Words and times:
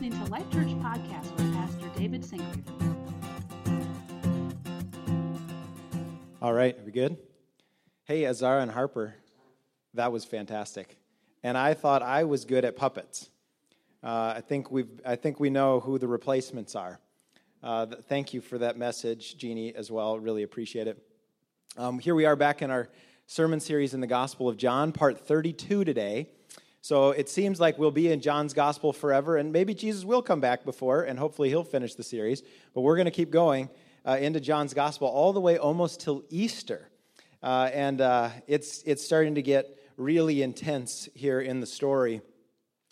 listening 0.00 0.24
to 0.24 0.30
Life 0.30 0.48
Church 0.52 0.68
Podcast 0.78 1.36
with 1.36 1.52
Pastor 1.54 1.90
David 1.98 2.24
Sinclair. 2.24 2.94
All 6.40 6.52
right, 6.52 6.78
are 6.78 6.84
we 6.84 6.92
good? 6.92 7.16
Hey, 8.04 8.24
Azara 8.24 8.62
and 8.62 8.70
Harper, 8.70 9.16
that 9.94 10.12
was 10.12 10.24
fantastic. 10.24 10.96
And 11.42 11.58
I 11.58 11.74
thought 11.74 12.02
I 12.02 12.22
was 12.22 12.44
good 12.44 12.64
at 12.64 12.76
puppets. 12.76 13.28
Uh, 14.00 14.34
I, 14.36 14.40
think 14.40 14.70
we've, 14.70 15.00
I 15.04 15.16
think 15.16 15.40
we 15.40 15.50
know 15.50 15.80
who 15.80 15.98
the 15.98 16.06
replacements 16.06 16.76
are. 16.76 17.00
Uh, 17.60 17.86
th- 17.86 18.02
thank 18.08 18.32
you 18.32 18.40
for 18.40 18.56
that 18.58 18.78
message, 18.78 19.36
Jeannie, 19.36 19.74
as 19.74 19.90
well. 19.90 20.20
Really 20.20 20.44
appreciate 20.44 20.86
it. 20.86 21.02
Um, 21.76 21.98
here 21.98 22.14
we 22.14 22.24
are 22.24 22.36
back 22.36 22.62
in 22.62 22.70
our 22.70 22.88
sermon 23.26 23.58
series 23.58 23.94
in 23.94 24.00
the 24.00 24.06
Gospel 24.06 24.48
of 24.48 24.58
John, 24.58 24.92
part 24.92 25.18
32 25.26 25.84
today. 25.84 26.28
So 26.80 27.10
it 27.10 27.28
seems 27.28 27.60
like 27.60 27.78
we'll 27.78 27.90
be 27.90 28.10
in 28.12 28.20
John's 28.20 28.54
Gospel 28.54 28.92
forever, 28.92 29.36
and 29.36 29.52
maybe 29.52 29.74
Jesus 29.74 30.04
will 30.04 30.22
come 30.22 30.40
back 30.40 30.64
before, 30.64 31.02
and 31.02 31.18
hopefully 31.18 31.48
he'll 31.48 31.64
finish 31.64 31.94
the 31.94 32.04
series. 32.04 32.42
But 32.74 32.82
we're 32.82 32.96
going 32.96 33.06
to 33.06 33.10
keep 33.10 33.30
going 33.30 33.68
uh, 34.06 34.16
into 34.20 34.40
John's 34.40 34.74
Gospel 34.74 35.08
all 35.08 35.32
the 35.32 35.40
way 35.40 35.58
almost 35.58 36.00
till 36.00 36.22
Easter. 36.30 36.88
Uh, 37.42 37.70
and 37.72 38.00
uh, 38.00 38.30
it's, 38.46 38.82
it's 38.84 39.04
starting 39.04 39.34
to 39.34 39.42
get 39.42 39.76
really 39.96 40.42
intense 40.42 41.08
here 41.14 41.40
in 41.40 41.60
the 41.60 41.66
story. 41.66 42.20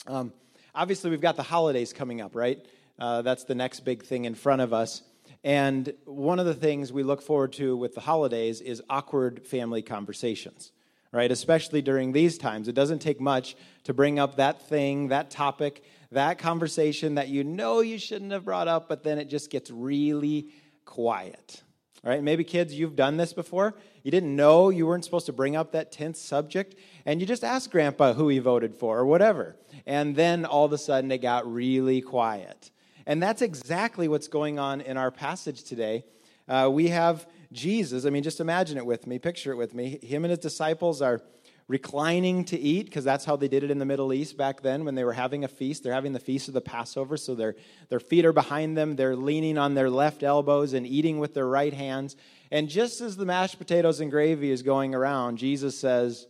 Um, 0.06 0.32
obviously, 0.74 1.10
we've 1.10 1.20
got 1.20 1.36
the 1.36 1.42
holidays 1.42 1.92
coming 1.92 2.20
up, 2.20 2.34
right? 2.34 2.64
Uh, 2.98 3.22
that's 3.22 3.44
the 3.44 3.54
next 3.54 3.80
big 3.80 4.04
thing 4.04 4.24
in 4.24 4.34
front 4.34 4.62
of 4.62 4.72
us. 4.72 5.02
And 5.44 5.92
one 6.04 6.38
of 6.38 6.46
the 6.46 6.54
things 6.54 6.92
we 6.92 7.02
look 7.02 7.22
forward 7.22 7.52
to 7.54 7.76
with 7.76 7.94
the 7.94 8.00
holidays 8.00 8.60
is 8.60 8.82
awkward 8.90 9.46
family 9.46 9.82
conversations, 9.82 10.72
right? 11.12 11.30
Especially 11.30 11.82
during 11.82 12.12
these 12.12 12.38
times. 12.38 12.68
It 12.68 12.74
doesn't 12.74 13.00
take 13.00 13.20
much 13.20 13.56
to 13.84 13.94
bring 13.94 14.18
up 14.18 14.36
that 14.36 14.68
thing, 14.68 15.08
that 15.08 15.30
topic, 15.30 15.84
that 16.12 16.38
conversation 16.38 17.16
that 17.16 17.28
you 17.28 17.44
know 17.44 17.80
you 17.80 17.98
shouldn't 17.98 18.32
have 18.32 18.44
brought 18.44 18.68
up, 18.68 18.88
but 18.88 19.02
then 19.02 19.18
it 19.18 19.28
just 19.28 19.50
gets 19.50 19.70
really 19.70 20.48
quiet. 20.84 21.62
All 22.04 22.10
right, 22.10 22.22
maybe 22.22 22.44
kids, 22.44 22.72
you've 22.72 22.94
done 22.94 23.16
this 23.16 23.32
before. 23.32 23.74
You 24.04 24.12
didn't 24.12 24.36
know 24.36 24.70
you 24.70 24.86
weren't 24.86 25.04
supposed 25.04 25.26
to 25.26 25.32
bring 25.32 25.56
up 25.56 25.72
that 25.72 25.90
tense 25.90 26.20
subject, 26.20 26.76
and 27.04 27.20
you 27.20 27.26
just 27.26 27.42
asked 27.42 27.72
grandpa 27.72 28.12
who 28.12 28.28
he 28.28 28.38
voted 28.38 28.76
for 28.76 28.98
or 28.98 29.06
whatever. 29.06 29.56
And 29.86 30.14
then 30.14 30.44
all 30.44 30.64
of 30.64 30.72
a 30.72 30.78
sudden 30.78 31.10
it 31.10 31.18
got 31.18 31.52
really 31.52 32.00
quiet. 32.00 32.70
And 33.06 33.20
that's 33.20 33.42
exactly 33.42 34.06
what's 34.06 34.28
going 34.28 34.58
on 34.58 34.80
in 34.80 34.96
our 34.96 35.10
passage 35.10 35.64
today. 35.64 36.04
Uh, 36.48 36.70
we 36.72 36.88
have 36.88 37.26
Jesus. 37.52 38.04
I 38.04 38.10
mean, 38.10 38.22
just 38.22 38.40
imagine 38.40 38.76
it 38.76 38.86
with 38.86 39.06
me, 39.06 39.18
picture 39.18 39.52
it 39.52 39.56
with 39.56 39.74
me. 39.74 39.98
Him 40.02 40.24
and 40.24 40.30
his 40.30 40.38
disciples 40.38 41.02
are 41.02 41.20
reclining 41.68 42.44
to 42.44 42.58
eat 42.58 42.86
because 42.86 43.04
that's 43.04 43.24
how 43.24 43.34
they 43.34 43.48
did 43.48 43.64
it 43.64 43.70
in 43.70 43.78
the 43.78 43.84
Middle 43.84 44.12
East 44.12 44.36
back 44.36 44.62
then 44.62 44.84
when 44.84 44.94
they 44.94 45.04
were 45.04 45.12
having 45.12 45.42
a 45.44 45.48
feast. 45.48 45.82
They're 45.82 45.92
having 45.92 46.12
the 46.12 46.20
feast 46.20 46.48
of 46.48 46.54
the 46.54 46.60
Passover, 46.60 47.16
so 47.16 47.34
their, 47.34 47.56
their 47.88 48.00
feet 48.00 48.24
are 48.24 48.32
behind 48.32 48.76
them. 48.76 48.94
They're 48.96 49.16
leaning 49.16 49.58
on 49.58 49.74
their 49.74 49.90
left 49.90 50.22
elbows 50.22 50.72
and 50.72 50.86
eating 50.86 51.18
with 51.18 51.34
their 51.34 51.46
right 51.46 51.72
hands. 51.72 52.16
And 52.50 52.68
just 52.68 53.00
as 53.00 53.16
the 53.16 53.24
mashed 53.24 53.58
potatoes 53.58 54.00
and 54.00 54.10
gravy 54.10 54.50
is 54.50 54.62
going 54.62 54.94
around, 54.94 55.38
Jesus 55.38 55.78
says, 55.78 56.26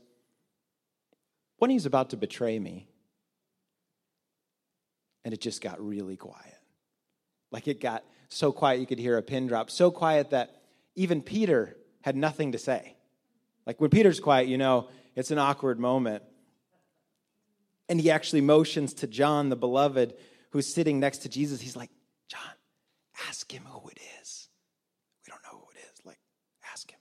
When 1.59 1.70
he's 1.70 1.87
about 1.87 2.11
to 2.11 2.17
betray 2.17 2.59
me, 2.59 2.89
and 5.25 5.34
it 5.34 5.41
just 5.41 5.61
got 5.61 5.84
really 5.84 6.17
quiet. 6.17 6.55
Like 7.50 7.69
it 7.69 7.81
got 7.81 8.05
so 8.28 8.53
quiet 8.53 8.81
you 8.81 8.87
could 8.87 8.98
hear 8.98 9.19
a 9.19 9.22
pin 9.22 9.48
drop, 9.48 9.70
so 9.70 9.91
quiet 9.91 10.31
that 10.31 10.62
even 10.97 11.23
Peter 11.23 11.77
had 12.01 12.17
nothing 12.17 12.53
to 12.53 12.59
say. 12.59 12.97
Like 13.67 13.81
when 13.81 13.91
Peter's 13.91 14.21
quiet, 14.21 14.49
you 14.49 14.59
know, 14.59 14.89
it's 15.15 15.31
an 15.31 15.39
awkward 15.39 15.79
moment. 15.79 16.23
And 17.89 18.01
he 18.01 18.11
actually 18.11 18.41
motions 18.41 18.95
to 18.95 19.07
John, 19.07 19.49
the 19.49 19.57
beloved, 19.57 20.15
who's 20.51 20.73
sitting 20.73 20.99
next 20.99 21.19
to 21.19 21.29
Jesus. 21.29 21.61
He's 21.61 21.77
like, 21.77 21.91
John, 22.29 22.41
ask 23.29 23.51
him 23.51 23.63
who 23.65 23.89
it 23.89 23.99
is. 24.21 24.49
We 25.25 25.31
don't 25.31 25.43
know 25.45 25.61
who 25.61 25.71
it 25.73 25.79
is. 25.93 26.05
Like, 26.05 26.19
ask 26.73 26.91
him. 26.91 26.99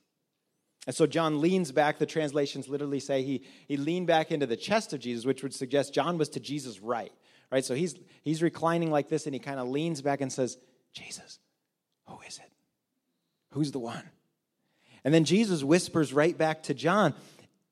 And 0.86 0.94
so 0.94 1.06
John 1.06 1.40
leans 1.40 1.72
back. 1.72 1.98
The 1.98 2.06
translations 2.06 2.68
literally 2.68 3.00
say 3.00 3.22
he, 3.22 3.44
he 3.66 3.76
leaned 3.76 4.06
back 4.06 4.30
into 4.30 4.46
the 4.46 4.56
chest 4.56 4.92
of 4.92 5.00
Jesus, 5.00 5.24
which 5.24 5.42
would 5.42 5.54
suggest 5.54 5.92
John 5.92 6.18
was 6.18 6.28
to 6.30 6.40
Jesus' 6.40 6.80
right. 6.80 7.12
Right? 7.50 7.64
So 7.64 7.74
he's 7.74 7.94
he's 8.22 8.42
reclining 8.42 8.90
like 8.90 9.08
this 9.08 9.26
and 9.26 9.34
he 9.34 9.38
kind 9.38 9.60
of 9.60 9.68
leans 9.68 10.02
back 10.02 10.20
and 10.20 10.32
says, 10.32 10.58
Jesus, 10.92 11.38
who 12.06 12.18
is 12.26 12.38
it? 12.38 12.50
Who's 13.56 13.72
the 13.72 13.78
one? 13.78 14.02
And 15.02 15.14
then 15.14 15.24
Jesus 15.24 15.64
whispers 15.64 16.12
right 16.12 16.36
back 16.36 16.64
to 16.64 16.74
John, 16.74 17.14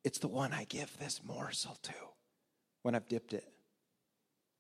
it's 0.03 0.19
the 0.19 0.29
one 0.29 0.51
I 0.55 0.65
give 0.65 0.99
this 0.99 1.21
morsel 1.23 1.77
to 1.83 1.93
when 2.81 2.95
I've 2.95 3.07
dipped 3.07 3.35
it. 3.35 3.47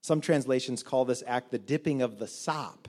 Some 0.03 0.21
translations 0.21 0.83
call 0.83 1.07
this 1.07 1.23
act 1.27 1.51
the 1.51 1.59
dipping 1.59 2.03
of 2.03 2.19
the 2.19 2.27
sop, 2.27 2.89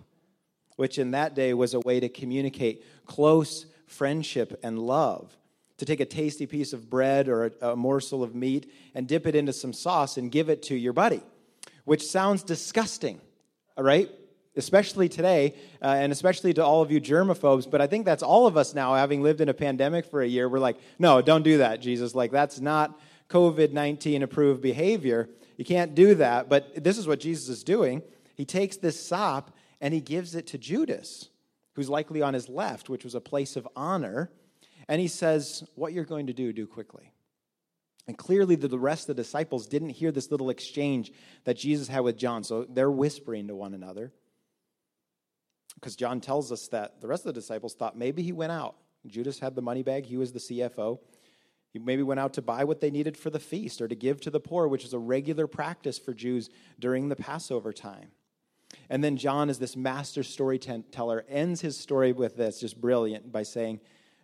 which 0.76 0.98
in 0.98 1.12
that 1.12 1.34
day 1.34 1.54
was 1.54 1.74
a 1.74 1.80
way 1.80 2.02
to 2.02 2.10
communicate 2.10 2.84
close 3.06 3.68
friendship 3.88 4.60
and 4.62 4.80
love. 4.80 5.38
To 5.78 5.86
take 5.86 6.02
a 6.02 6.06
tasty 6.06 6.46
piece 6.46 6.74
of 6.74 6.90
bread 6.90 7.30
or 7.30 7.46
a, 7.62 7.70
a, 7.70 7.76
morsel 7.78 8.22
of 8.22 8.36
meat 8.36 8.70
and 8.94 9.08
dip 9.08 9.26
it 9.26 9.36
into 9.36 9.54
some 9.54 9.72
sauce 9.72 10.18
and 10.18 10.30
give 10.30 10.50
it 10.50 10.62
to 10.64 10.76
your 10.76 10.92
buddy, 10.92 11.22
which 11.86 12.06
sounds 12.06 12.44
disgusting, 12.44 13.22
all 13.78 13.86
right? 13.86 14.10
Especially 14.56 15.10
today, 15.10 15.54
uh, 15.82 15.88
and 15.88 16.12
especially 16.12 16.54
to 16.54 16.64
all 16.64 16.82
of 16.82 16.92
you 16.92 17.02
germaphobes, 17.02 17.70
but 17.70 17.82
I 17.82 17.88
think 17.88 18.06
that's 18.06 18.24
all 18.24 18.48
of 18.48 18.58
us 18.58 18.74
now, 18.74 18.94
having 18.96 19.22
lived 19.22 19.42
in 19.42 19.50
a 19.50 19.54
pandemic 19.54 20.06
for 20.06 20.22
a 20.22 20.28
year. 20.28 20.48
We're 20.48 20.60
like, 20.60 20.78
no, 21.00 21.22
don't 21.22 21.44
do 21.44 21.60
that, 21.60 21.82
Jesus. 21.82 22.16
Like, 22.16 22.32
that's 22.32 22.60
not 22.60 23.00
COVID 23.30 23.72
19 23.72 24.24
approved 24.24 24.62
behavior. 24.62 25.30
You 25.58 25.66
can't 25.66 25.96
do 25.96 26.16
that. 26.16 26.50
But 26.50 26.84
this 26.84 26.98
is 26.98 27.08
what 27.08 27.20
Jesus 27.20 27.50
is 27.50 27.64
doing. 27.64 28.04
He 28.36 28.46
takes 28.46 28.78
this 28.78 29.00
sop 29.00 29.56
and 29.82 29.94
he 29.94 30.02
gives 30.02 30.36
it 30.36 30.48
to 30.48 30.58
Judas, 30.58 31.30
who's 31.74 31.90
likely 31.90 32.22
on 32.22 32.34
his 32.34 32.50
left, 32.50 32.90
which 32.90 33.04
was 33.04 33.16
a 33.16 33.22
place 33.22 33.56
of 33.56 33.68
honor. 33.76 34.32
And 34.88 35.02
he 35.02 35.08
says, 35.08 35.64
What 35.76 35.94
you're 35.94 36.06
going 36.06 36.28
to 36.28 36.34
do, 36.34 36.54
do 36.54 36.68
quickly. 36.68 37.12
And 38.08 38.18
clearly, 38.18 38.56
the 38.56 38.78
rest 38.78 39.10
of 39.10 39.16
the 39.16 39.24
disciples 39.24 39.66
didn't 39.66 39.90
hear 39.90 40.12
this 40.12 40.30
little 40.30 40.52
exchange 40.52 41.12
that 41.46 41.58
Jesus 41.58 41.88
had 41.88 42.02
with 42.02 42.18
John. 42.18 42.44
So 42.44 42.66
they're 42.70 42.92
whispering 42.92 43.48
to 43.48 43.56
one 43.56 43.74
another 43.74 44.12
because 45.76 45.96
John 45.96 46.22
tells 46.22 46.52
us 46.52 46.68
that 46.70 47.02
the 47.02 47.08
rest 47.08 47.26
of 47.26 47.34
the 47.34 47.40
disciples 47.40 47.74
thought 47.74 47.98
maybe 47.98 48.24
he 48.24 48.32
went 48.32 48.52
out. 48.52 48.76
Judas 49.08 49.40
had 49.40 49.56
the 49.56 49.62
money 49.62 49.84
bag, 49.84 50.06
he 50.06 50.18
was 50.18 50.32
the 50.32 50.40
CFO. 50.40 51.00
He 51.72 51.80
maybe 51.80 52.04
went 52.04 52.22
out 52.22 52.34
to 52.34 52.42
buy 52.42 52.64
what 52.64 52.80
they 52.80 52.90
needed 52.90 53.18
for 53.18 53.30
the 53.30 53.40
feast 53.40 53.82
or 53.82 53.88
to 53.88 53.96
give 53.96 54.22
to 54.22 54.30
the 54.30 54.40
poor, 54.40 54.68
which 54.68 54.86
is 54.86 54.94
a 54.94 55.00
regular 55.00 55.46
practice 55.46 56.00
for 56.00 56.14
Jews 56.14 56.50
during 56.80 57.10
the 57.10 57.18
Passover 57.18 57.74
time. 57.74 58.12
And 58.90 59.04
then 59.04 59.18
John, 59.18 59.50
as 59.50 59.60
this 59.60 59.76
master 59.76 60.24
storyteller, 60.24 61.26
ends 61.28 61.62
his 61.62 61.78
story 61.78 62.14
with 62.14 62.38
this, 62.38 62.62
just 62.62 62.80
brilliant, 62.80 63.32
by 63.32 63.44
saying, 63.44 63.82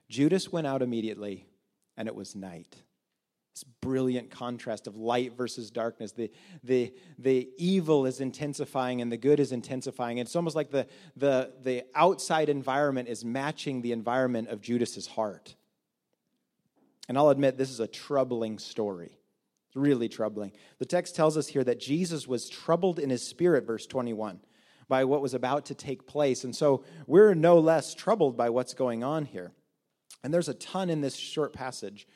Judas 0.10 0.52
went 0.52 0.68
out 0.68 0.82
immediately, 0.82 1.46
and 1.98 2.08
it 2.08 2.16
was 2.16 2.36
night. 2.36 2.76
This 3.54 3.64
brilliant 3.82 4.32
contrast 4.32 4.88
of 4.88 4.96
light 4.96 5.36
versus 5.36 5.72
darkness. 5.72 6.14
The, 6.14 6.32
the, 6.64 6.94
the 7.20 7.50
evil 7.58 8.06
is 8.06 8.22
intensifying 8.22 9.02
and 9.02 9.12
the 9.12 9.18
good 9.18 9.40
is 9.42 9.52
intensifying. 9.52 10.20
It's 10.20 10.36
almost 10.36 10.56
like 10.56 10.72
the, 10.72 10.88
the, 11.18 11.52
the 11.62 11.84
outside 11.94 12.48
environment 12.48 13.10
is 13.10 13.26
matching 13.26 13.82
the 13.82 13.92
environment 13.92 14.48
of 14.48 14.62
Judas's 14.62 15.08
heart. 15.08 15.56
And 17.10 17.18
I'll 17.18 17.30
admit, 17.30 17.58
this 17.58 17.70
is 17.70 17.82
a 17.82 17.88
troubling 17.88 18.58
story. 18.58 19.18
It's 19.68 19.76
really 19.76 20.08
troubling. 20.08 20.54
The 20.80 20.86
text 20.86 21.16
tells 21.16 21.36
us 21.36 21.48
here 21.48 21.64
that 21.66 21.80
Jesus 21.80 22.28
was 22.28 22.50
troubled 22.50 23.00
in 23.00 23.10
his 23.10 23.28
spirit, 23.28 23.66
verse 23.66 23.86
21, 23.86 24.40
by 24.88 25.04
what 25.04 25.22
was 25.22 25.34
about 25.34 25.66
to 25.66 25.76
take 25.76 26.08
place. 26.08 26.46
And 26.46 26.56
so 26.56 26.86
we're 27.08 27.34
no 27.34 27.60
less 27.60 27.94
troubled 27.96 28.38
by 28.38 28.50
what's 28.50 28.74
going 28.74 29.04
on 29.04 29.26
here. 29.26 29.52
And 30.24 30.34
there's 30.34 30.50
a 30.50 30.54
ton 30.54 30.90
in 30.90 31.02
this 31.02 31.16
short 31.16 31.52
passage. 31.52 32.08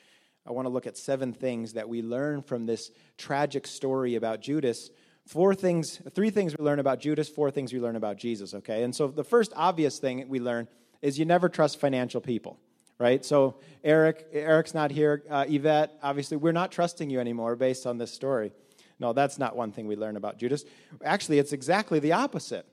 I 0.46 0.52
want 0.52 0.66
to 0.66 0.70
look 0.70 0.86
at 0.86 0.96
seven 0.96 1.32
things 1.32 1.72
that 1.72 1.88
we 1.88 2.02
learn 2.02 2.42
from 2.42 2.66
this 2.66 2.92
tragic 3.18 3.66
story 3.66 4.14
about 4.14 4.40
Judas. 4.40 4.90
Four 5.26 5.54
things, 5.54 6.00
three 6.14 6.30
things 6.30 6.56
we 6.56 6.64
learn 6.64 6.78
about 6.78 7.00
Judas, 7.00 7.28
four 7.28 7.50
things 7.50 7.72
we 7.72 7.80
learn 7.80 7.96
about 7.96 8.16
Jesus, 8.16 8.54
okay? 8.54 8.84
And 8.84 8.94
so 8.94 9.08
the 9.08 9.24
first 9.24 9.52
obvious 9.56 9.98
thing 9.98 10.28
we 10.28 10.38
learn 10.38 10.68
is 11.02 11.18
you 11.18 11.24
never 11.24 11.48
trust 11.48 11.80
financial 11.80 12.20
people, 12.20 12.60
right? 12.98 13.24
So 13.24 13.56
Eric, 13.82 14.28
Eric's 14.32 14.72
not 14.72 14.92
here. 14.92 15.24
Uh, 15.28 15.44
Yvette, 15.48 15.98
obviously, 16.00 16.36
we're 16.36 16.52
not 16.52 16.70
trusting 16.70 17.10
you 17.10 17.18
anymore 17.18 17.56
based 17.56 17.86
on 17.86 17.98
this 17.98 18.12
story. 18.12 18.52
No, 19.00 19.12
that's 19.12 19.36
not 19.38 19.56
one 19.56 19.72
thing 19.72 19.88
we 19.88 19.96
learn 19.96 20.16
about 20.16 20.38
Judas. 20.38 20.64
Actually, 21.04 21.40
it's 21.40 21.52
exactly 21.52 21.98
the 21.98 22.12
opposite. 22.12 22.66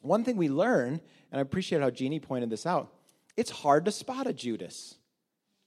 One 0.00 0.22
thing 0.22 0.36
we 0.36 0.48
learn, 0.48 1.00
and 1.32 1.38
I 1.38 1.40
appreciate 1.40 1.82
how 1.82 1.90
Jeannie 1.90 2.20
pointed 2.20 2.50
this 2.50 2.66
out, 2.66 2.92
it's 3.36 3.50
hard 3.50 3.84
to 3.86 3.90
spot 3.90 4.28
a 4.28 4.32
Judas. 4.32 4.94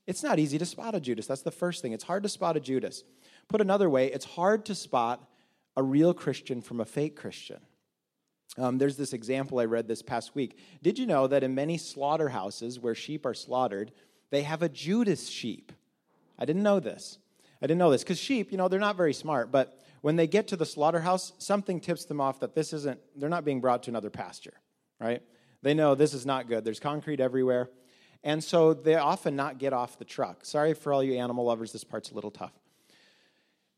It's 0.05 0.23
not 0.23 0.39
easy 0.39 0.57
to 0.57 0.65
spot 0.65 0.95
a 0.95 0.99
Judas. 0.99 1.27
That's 1.27 1.41
the 1.41 1.51
first 1.51 1.81
thing. 1.81 1.93
It's 1.93 2.03
hard 2.03 2.23
to 2.23 2.29
spot 2.29 2.57
a 2.57 2.59
Judas. 2.59 3.03
Put 3.47 3.61
another 3.61 3.89
way, 3.89 4.11
it's 4.11 4.25
hard 4.25 4.65
to 4.65 4.75
spot 4.75 5.29
a 5.75 5.83
real 5.83 6.13
Christian 6.13 6.61
from 6.61 6.79
a 6.79 6.85
fake 6.85 7.15
Christian. 7.15 7.59
Um, 8.57 8.77
there's 8.77 8.97
this 8.97 9.13
example 9.13 9.59
I 9.59 9.65
read 9.65 9.87
this 9.87 10.01
past 10.01 10.35
week. 10.35 10.59
Did 10.83 10.99
you 10.99 11.05
know 11.05 11.25
that 11.27 11.43
in 11.43 11.55
many 11.55 11.77
slaughterhouses 11.77 12.79
where 12.79 12.93
sheep 12.93 13.25
are 13.25 13.33
slaughtered, 13.33 13.91
they 14.29 14.43
have 14.43 14.61
a 14.61 14.69
Judas 14.69 15.27
sheep? 15.27 15.71
I 16.37 16.45
didn't 16.45 16.63
know 16.63 16.79
this. 16.79 17.17
I 17.61 17.65
didn't 17.65 17.79
know 17.79 17.89
this 17.89 18.03
because 18.03 18.19
sheep, 18.19 18.51
you 18.51 18.57
know, 18.57 18.67
they're 18.67 18.79
not 18.79 18.97
very 18.97 19.13
smart, 19.13 19.51
but 19.51 19.79
when 20.01 20.17
they 20.17 20.27
get 20.27 20.49
to 20.49 20.57
the 20.57 20.65
slaughterhouse, 20.65 21.31
something 21.37 21.79
tips 21.79 22.05
them 22.05 22.19
off 22.19 22.41
that 22.41 22.53
this 22.53 22.73
isn't, 22.73 22.99
they're 23.15 23.29
not 23.29 23.45
being 23.45 23.61
brought 23.61 23.83
to 23.83 23.91
another 23.91 24.09
pasture, 24.09 24.53
right? 24.99 25.23
They 25.61 25.73
know 25.73 25.95
this 25.95 26.13
is 26.13 26.25
not 26.25 26.47
good. 26.47 26.65
There's 26.65 26.79
concrete 26.79 27.21
everywhere. 27.21 27.69
And 28.23 28.43
so 28.43 28.73
they 28.73 28.95
often 28.95 29.35
not 29.35 29.57
get 29.57 29.73
off 29.73 29.99
the 29.99 30.05
truck. 30.05 30.45
Sorry 30.45 30.73
for 30.73 30.93
all 30.93 31.03
you 31.03 31.15
animal 31.15 31.45
lovers, 31.45 31.71
this 31.71 31.83
part's 31.83 32.11
a 32.11 32.15
little 32.15 32.31
tough. 32.31 32.53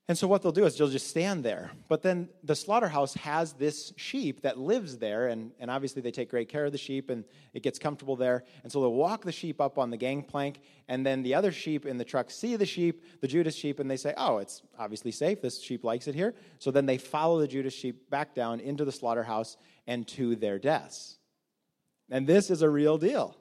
And 0.07 0.15
so 0.15 0.27
what 0.27 0.44
they'll 0.44 0.51
do 0.51 0.65
is 0.65 0.77
they'll 0.77 0.88
just 0.88 1.07
stand 1.07 1.44
there. 1.44 1.71
But 1.88 2.03
then 2.03 2.30
the 2.44 2.56
slaughterhouse 2.56 3.15
has 3.15 3.53
this 3.53 3.92
sheep 3.97 4.42
that 4.42 4.59
lives 4.59 5.00
there, 5.00 5.30
and, 5.30 5.51
and 5.59 5.71
obviously 5.71 6.03
they 6.03 6.12
take 6.12 6.30
great 6.30 6.47
care 6.47 6.65
of 6.65 6.71
the 6.71 6.77
sheep 6.77 7.09
and 7.09 7.24
it 7.56 7.63
gets 7.63 7.80
comfortable 7.80 8.15
there. 8.15 8.44
And 8.62 8.71
so 8.71 8.81
they'll 8.81 8.94
walk 8.94 9.24
the 9.24 9.31
sheep 9.31 9.59
up 9.59 9.80
on 9.80 9.89
the 9.89 9.97
gangplank, 9.97 10.59
and 10.88 11.03
then 11.03 11.24
the 11.24 11.33
other 11.33 11.51
sheep 11.51 11.88
in 11.88 11.98
the 11.98 12.06
truck 12.06 12.30
see 12.30 12.56
the 12.56 12.68
sheep, 12.68 13.03
the 13.21 13.27
Judas 13.27 13.56
sheep, 13.56 13.80
and 13.80 13.89
they 13.89 13.98
say, 13.98 14.13
Oh, 14.15 14.38
it's 14.38 14.62
obviously 14.77 15.12
safe. 15.12 15.41
This 15.41 15.59
sheep 15.59 15.83
likes 15.83 16.07
it 16.07 16.13
here. 16.13 16.36
So 16.59 16.69
then 16.69 16.86
they 16.86 17.00
follow 17.00 17.39
the 17.39 17.48
Judas 17.48 17.74
sheep 17.74 18.07
back 18.12 18.36
down 18.36 18.59
into 18.59 18.86
the 18.86 18.91
slaughterhouse 18.91 19.57
and 19.88 20.07
to 20.09 20.36
their 20.36 20.59
deaths. 20.59 21.18
And 22.12 22.27
this 22.27 22.51
is 22.51 22.62
a 22.62 22.69
real 22.69 23.00
deal. 23.00 23.36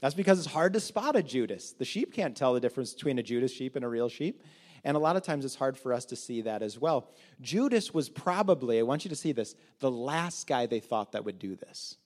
That's 0.00 0.14
because 0.14 0.38
it's 0.38 0.48
hard 0.48 0.74
to 0.74 0.80
spot 0.80 1.16
a 1.16 1.22
Judas. 1.22 1.72
The 1.72 1.84
sheep 1.84 2.12
can't 2.12 2.36
tell 2.36 2.52
the 2.54 2.60
difference 2.60 2.92
between 2.92 3.18
a 3.18 3.22
Judas 3.22 3.52
sheep 3.52 3.76
and 3.76 3.84
a 3.84 3.88
real 3.88 4.08
sheep. 4.08 4.42
And 4.84 4.96
a 4.96 5.00
lot 5.00 5.16
of 5.16 5.22
times 5.22 5.44
it's 5.44 5.54
hard 5.54 5.76
for 5.76 5.92
us 5.92 6.04
to 6.06 6.16
see 6.16 6.42
that 6.42 6.62
as 6.62 6.78
well. 6.78 7.10
Judas 7.40 7.92
was 7.92 8.08
probably, 8.08 8.78
I 8.78 8.82
want 8.82 9.04
you 9.04 9.08
to 9.08 9.16
see 9.16 9.32
this, 9.32 9.54
the 9.80 9.90
last 9.90 10.46
guy 10.46 10.66
they 10.66 10.80
thought 10.80 11.12
that 11.12 11.24
would 11.24 11.38
do 11.38 11.56
this. 11.56 11.96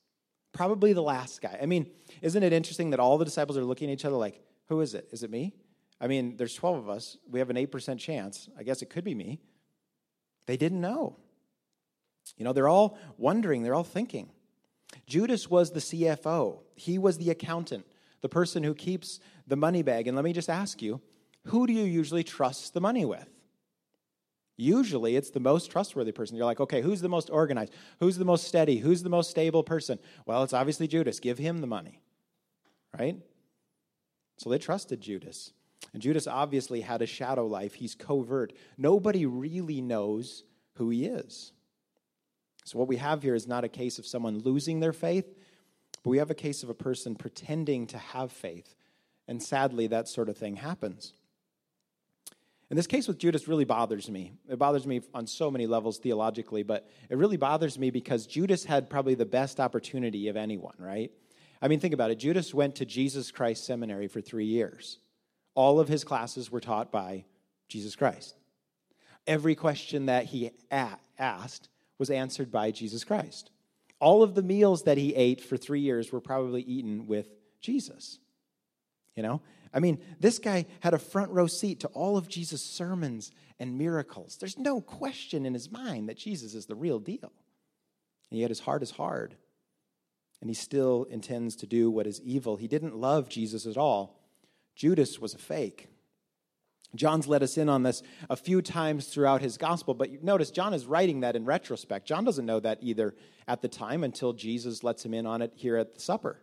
Probably 0.52 0.92
the 0.92 1.02
last 1.02 1.42
guy. 1.42 1.58
I 1.60 1.66
mean, 1.66 1.90
isn't 2.22 2.42
it 2.42 2.52
interesting 2.52 2.90
that 2.90 3.00
all 3.00 3.18
the 3.18 3.24
disciples 3.24 3.58
are 3.58 3.64
looking 3.64 3.90
at 3.90 3.94
each 3.94 4.04
other 4.04 4.16
like, 4.16 4.40
who 4.68 4.80
is 4.80 4.94
it? 4.94 5.08
Is 5.10 5.22
it 5.22 5.30
me? 5.30 5.52
I 6.00 6.06
mean, 6.06 6.36
there's 6.36 6.54
12 6.54 6.78
of 6.78 6.88
us. 6.88 7.18
We 7.30 7.40
have 7.40 7.50
an 7.50 7.56
8% 7.56 7.98
chance. 7.98 8.48
I 8.58 8.62
guess 8.62 8.82
it 8.82 8.88
could 8.88 9.04
be 9.04 9.14
me. 9.14 9.40
They 10.46 10.56
didn't 10.56 10.80
know. 10.80 11.16
You 12.36 12.44
know, 12.44 12.52
they're 12.52 12.68
all 12.68 12.96
wondering, 13.18 13.62
they're 13.62 13.74
all 13.74 13.84
thinking. 13.84 14.30
Judas 15.06 15.48
was 15.48 15.70
the 15.70 15.80
CFO, 15.80 16.60
he 16.74 16.98
was 16.98 17.18
the 17.18 17.30
accountant, 17.30 17.86
the 18.20 18.28
person 18.28 18.62
who 18.62 18.74
keeps 18.74 19.20
the 19.46 19.56
money 19.56 19.82
bag. 19.82 20.06
And 20.06 20.16
let 20.16 20.24
me 20.24 20.32
just 20.32 20.50
ask 20.50 20.82
you 20.82 21.00
who 21.46 21.66
do 21.66 21.72
you 21.72 21.84
usually 21.84 22.24
trust 22.24 22.74
the 22.74 22.80
money 22.80 23.04
with? 23.04 23.28
Usually 24.56 25.16
it's 25.16 25.30
the 25.30 25.40
most 25.40 25.70
trustworthy 25.70 26.12
person. 26.12 26.36
You're 26.36 26.44
like, 26.44 26.60
okay, 26.60 26.82
who's 26.82 27.00
the 27.00 27.08
most 27.08 27.30
organized? 27.30 27.72
Who's 27.98 28.18
the 28.18 28.26
most 28.26 28.46
steady? 28.46 28.76
Who's 28.76 29.02
the 29.02 29.08
most 29.08 29.30
stable 29.30 29.62
person? 29.62 29.98
Well, 30.26 30.42
it's 30.42 30.52
obviously 30.52 30.86
Judas. 30.86 31.18
Give 31.18 31.38
him 31.38 31.62
the 31.62 31.66
money, 31.66 32.02
right? 32.98 33.16
So 34.36 34.50
they 34.50 34.58
trusted 34.58 35.00
Judas. 35.00 35.52
And 35.94 36.02
Judas 36.02 36.26
obviously 36.26 36.82
had 36.82 37.00
a 37.00 37.06
shadow 37.06 37.46
life. 37.46 37.74
He's 37.74 37.94
covert. 37.94 38.52
Nobody 38.76 39.24
really 39.24 39.80
knows 39.80 40.44
who 40.74 40.90
he 40.90 41.06
is. 41.06 41.52
So, 42.70 42.78
what 42.78 42.86
we 42.86 42.98
have 42.98 43.24
here 43.24 43.34
is 43.34 43.48
not 43.48 43.64
a 43.64 43.68
case 43.68 43.98
of 43.98 44.06
someone 44.06 44.38
losing 44.38 44.78
their 44.78 44.92
faith, 44.92 45.26
but 46.04 46.10
we 46.10 46.18
have 46.18 46.30
a 46.30 46.36
case 46.36 46.62
of 46.62 46.68
a 46.68 46.74
person 46.74 47.16
pretending 47.16 47.88
to 47.88 47.98
have 47.98 48.30
faith. 48.30 48.76
And 49.26 49.42
sadly, 49.42 49.88
that 49.88 50.06
sort 50.06 50.28
of 50.28 50.36
thing 50.36 50.54
happens. 50.54 51.12
And 52.68 52.78
this 52.78 52.86
case 52.86 53.08
with 53.08 53.18
Judas 53.18 53.48
really 53.48 53.64
bothers 53.64 54.08
me. 54.08 54.34
It 54.48 54.60
bothers 54.60 54.86
me 54.86 55.00
on 55.12 55.26
so 55.26 55.50
many 55.50 55.66
levels 55.66 55.98
theologically, 55.98 56.62
but 56.62 56.88
it 57.08 57.18
really 57.18 57.36
bothers 57.36 57.76
me 57.76 57.90
because 57.90 58.24
Judas 58.24 58.64
had 58.64 58.88
probably 58.88 59.16
the 59.16 59.26
best 59.26 59.58
opportunity 59.58 60.28
of 60.28 60.36
anyone, 60.36 60.76
right? 60.78 61.10
I 61.60 61.66
mean, 61.66 61.80
think 61.80 61.92
about 61.92 62.12
it. 62.12 62.20
Judas 62.20 62.54
went 62.54 62.76
to 62.76 62.86
Jesus 62.86 63.32
Christ 63.32 63.66
Seminary 63.66 64.06
for 64.06 64.20
three 64.20 64.46
years. 64.46 65.00
All 65.56 65.80
of 65.80 65.88
his 65.88 66.04
classes 66.04 66.52
were 66.52 66.60
taught 66.60 66.92
by 66.92 67.24
Jesus 67.66 67.96
Christ. 67.96 68.36
Every 69.26 69.56
question 69.56 70.06
that 70.06 70.26
he 70.26 70.52
asked 71.18 71.68
was 72.00 72.10
answered 72.10 72.50
by 72.50 72.72
Jesus 72.72 73.04
Christ. 73.04 73.50
All 74.00 74.22
of 74.22 74.34
the 74.34 74.42
meals 74.42 74.84
that 74.84 74.96
he 74.96 75.14
ate 75.14 75.42
for 75.42 75.58
three 75.58 75.80
years 75.80 76.10
were 76.10 76.20
probably 76.20 76.62
eaten 76.62 77.06
with 77.06 77.28
Jesus. 77.60 78.18
You 79.14 79.22
know, 79.22 79.42
I 79.74 79.80
mean, 79.80 80.00
this 80.18 80.38
guy 80.38 80.64
had 80.80 80.94
a 80.94 80.98
front 80.98 81.30
row 81.30 81.46
seat 81.46 81.80
to 81.80 81.88
all 81.88 82.16
of 82.16 82.26
Jesus' 82.26 82.62
sermons 82.62 83.30
and 83.58 83.76
miracles. 83.76 84.38
There's 84.40 84.58
no 84.58 84.80
question 84.80 85.44
in 85.44 85.52
his 85.52 85.70
mind 85.70 86.08
that 86.08 86.16
Jesus 86.16 86.54
is 86.54 86.64
the 86.64 86.74
real 86.74 86.98
deal. 86.98 87.30
And 88.30 88.40
yet 88.40 88.48
his 88.48 88.60
heart 88.60 88.82
is 88.82 88.92
hard. 88.92 89.36
And 90.40 90.48
he 90.48 90.54
still 90.54 91.04
intends 91.10 91.54
to 91.56 91.66
do 91.66 91.90
what 91.90 92.06
is 92.06 92.22
evil. 92.22 92.56
He 92.56 92.66
didn't 92.66 92.96
love 92.96 93.28
Jesus 93.28 93.66
at 93.66 93.76
all. 93.76 94.18
Judas 94.74 95.18
was 95.18 95.34
a 95.34 95.38
fake. 95.38 95.88
John's 96.94 97.26
let 97.26 97.42
us 97.42 97.56
in 97.56 97.68
on 97.68 97.82
this 97.82 98.02
a 98.28 98.36
few 98.36 98.62
times 98.62 99.06
throughout 99.06 99.40
his 99.40 99.56
gospel, 99.56 99.94
but 99.94 100.22
notice 100.22 100.50
John 100.50 100.74
is 100.74 100.86
writing 100.86 101.20
that 101.20 101.36
in 101.36 101.44
retrospect. 101.44 102.06
John 102.06 102.24
doesn't 102.24 102.46
know 102.46 102.60
that 102.60 102.78
either 102.82 103.14
at 103.46 103.62
the 103.62 103.68
time 103.68 104.02
until 104.02 104.32
Jesus 104.32 104.82
lets 104.82 105.04
him 105.04 105.14
in 105.14 105.26
on 105.26 105.42
it 105.42 105.52
here 105.54 105.76
at 105.76 105.94
the 105.94 106.00
supper. 106.00 106.40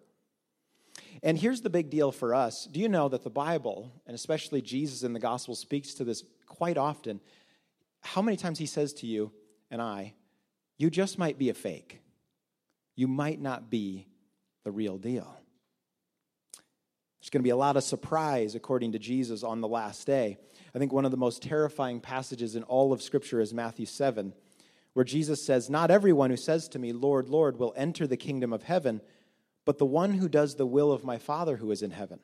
And 1.24 1.38
here's 1.38 1.62
the 1.62 1.70
big 1.70 1.90
deal 1.90 2.12
for 2.12 2.34
us. 2.34 2.68
Do 2.72 2.80
you 2.80 2.90
know 2.90 3.10
that 3.10 3.24
the 3.24 3.30
Bible, 3.30 3.92
and 4.06 4.16
especially 4.16 4.62
Jesus 4.62 5.04
in 5.04 5.14
the 5.14 5.20
gospel, 5.20 5.56
speaks 5.56 5.94
to 5.96 6.04
this 6.04 6.24
quite 6.46 6.78
often? 6.78 7.20
How 8.02 8.22
many 8.22 8.38
times 8.38 8.60
he 8.60 8.66
says 8.66 8.94
to 8.94 9.08
you 9.08 9.32
and 9.70 9.82
I, 9.82 10.14
you 10.78 10.90
just 10.90 11.18
might 11.18 11.38
be 11.38 11.50
a 11.50 11.54
fake. 11.54 12.02
You 12.96 13.08
might 13.08 13.42
not 13.42 13.70
be 13.70 14.08
the 14.64 14.72
real 14.72 14.98
deal. 14.98 15.38
There's 17.28 17.34
going 17.34 17.42
to 17.42 17.48
be 17.48 17.50
a 17.50 17.58
lot 17.58 17.76
of 17.76 17.84
surprise, 17.84 18.56
according 18.56 18.94
to 18.94 19.00
Jesus, 19.00 19.44
on 19.44 19.60
the 19.60 19.68
last 19.68 20.08
day. 20.08 20.38
I 20.74 20.80
think 20.80 20.94
one 20.94 21.04
of 21.04 21.12
the 21.12 21.18
most 21.18 21.44
terrifying 21.44 22.00
passages 22.00 22.56
in 22.56 22.64
all 22.64 22.94
of 22.94 23.02
Scripture 23.02 23.42
is 23.42 23.54
Matthew 23.54 23.86
7, 23.86 24.32
where 24.94 25.04
Jesus 25.04 25.46
says, 25.46 25.70
Not 25.70 25.92
everyone 25.92 26.30
who 26.30 26.38
says 26.38 26.70
to 26.70 26.80
me, 26.80 26.94
Lord, 26.94 27.28
Lord, 27.28 27.60
will 27.60 27.74
enter 27.76 28.08
the 28.08 28.16
kingdom 28.16 28.54
of 28.54 28.64
heaven 28.64 29.02
but 29.66 29.78
the 29.78 29.86
one 29.86 30.14
who 30.14 30.30
does 30.30 30.56
the 30.56 30.66
will 30.66 30.94
of 30.94 31.04
my 31.04 31.18
Father 31.18 31.58
who 31.58 31.72
is 31.72 31.82
in 31.82 31.92
heaven. 31.92 32.22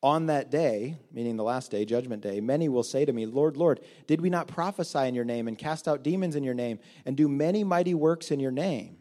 On 0.00 0.26
that 0.26 0.48
day, 0.48 0.96
meaning 1.10 1.36
the 1.36 1.42
last 1.42 1.72
day, 1.72 1.84
judgment 1.84 2.22
day, 2.22 2.40
many 2.40 2.68
will 2.68 2.84
say 2.84 3.04
to 3.04 3.12
me, 3.12 3.26
Lord, 3.26 3.56
Lord, 3.56 3.80
did 4.06 4.20
we 4.20 4.30
not 4.30 4.46
prophesy 4.46 5.00
in 5.00 5.16
your 5.16 5.24
name 5.24 5.48
and 5.48 5.58
cast 5.58 5.88
out 5.88 6.04
demons 6.04 6.36
in 6.36 6.44
your 6.44 6.54
name 6.54 6.78
and 7.04 7.16
do 7.16 7.26
many 7.26 7.64
mighty 7.64 7.94
works 7.94 8.30
in 8.30 8.38
your 8.38 8.52
name? 8.52 8.98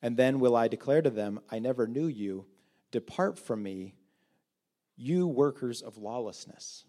And 0.00 0.16
then 0.16 0.38
will 0.38 0.54
I 0.54 0.68
declare 0.68 1.02
to 1.02 1.10
them, 1.10 1.40
I 1.50 1.58
never 1.58 1.88
knew 1.88 2.06
you. 2.06 2.46
Depart 2.92 3.36
from 3.36 3.60
me, 3.60 3.94
you 4.96 5.26
workers 5.26 5.82
of 5.82 5.98
lawlessness. 5.98 6.84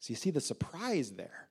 So 0.00 0.10
you 0.10 0.16
see 0.16 0.30
the 0.30 0.40
surprise 0.40 1.10
there. 1.12 1.48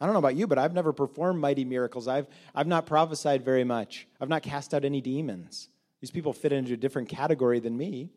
I 0.00 0.06
don't 0.06 0.14
know 0.14 0.18
about 0.18 0.36
you, 0.36 0.46
but 0.46 0.58
I've 0.58 0.72
never 0.72 0.92
performed 0.92 1.40
mighty 1.40 1.64
miracles. 1.64 2.08
I've, 2.08 2.26
I've 2.54 2.66
not 2.66 2.86
prophesied 2.86 3.44
very 3.44 3.64
much. 3.64 4.08
I've 4.20 4.30
not 4.30 4.42
cast 4.42 4.72
out 4.72 4.84
any 4.84 5.00
demons. 5.00 5.68
These 6.00 6.10
people 6.10 6.32
fit 6.32 6.52
into 6.52 6.72
a 6.72 6.76
different 6.76 7.08
category 7.08 7.60
than 7.60 7.76
me. 7.76 8.10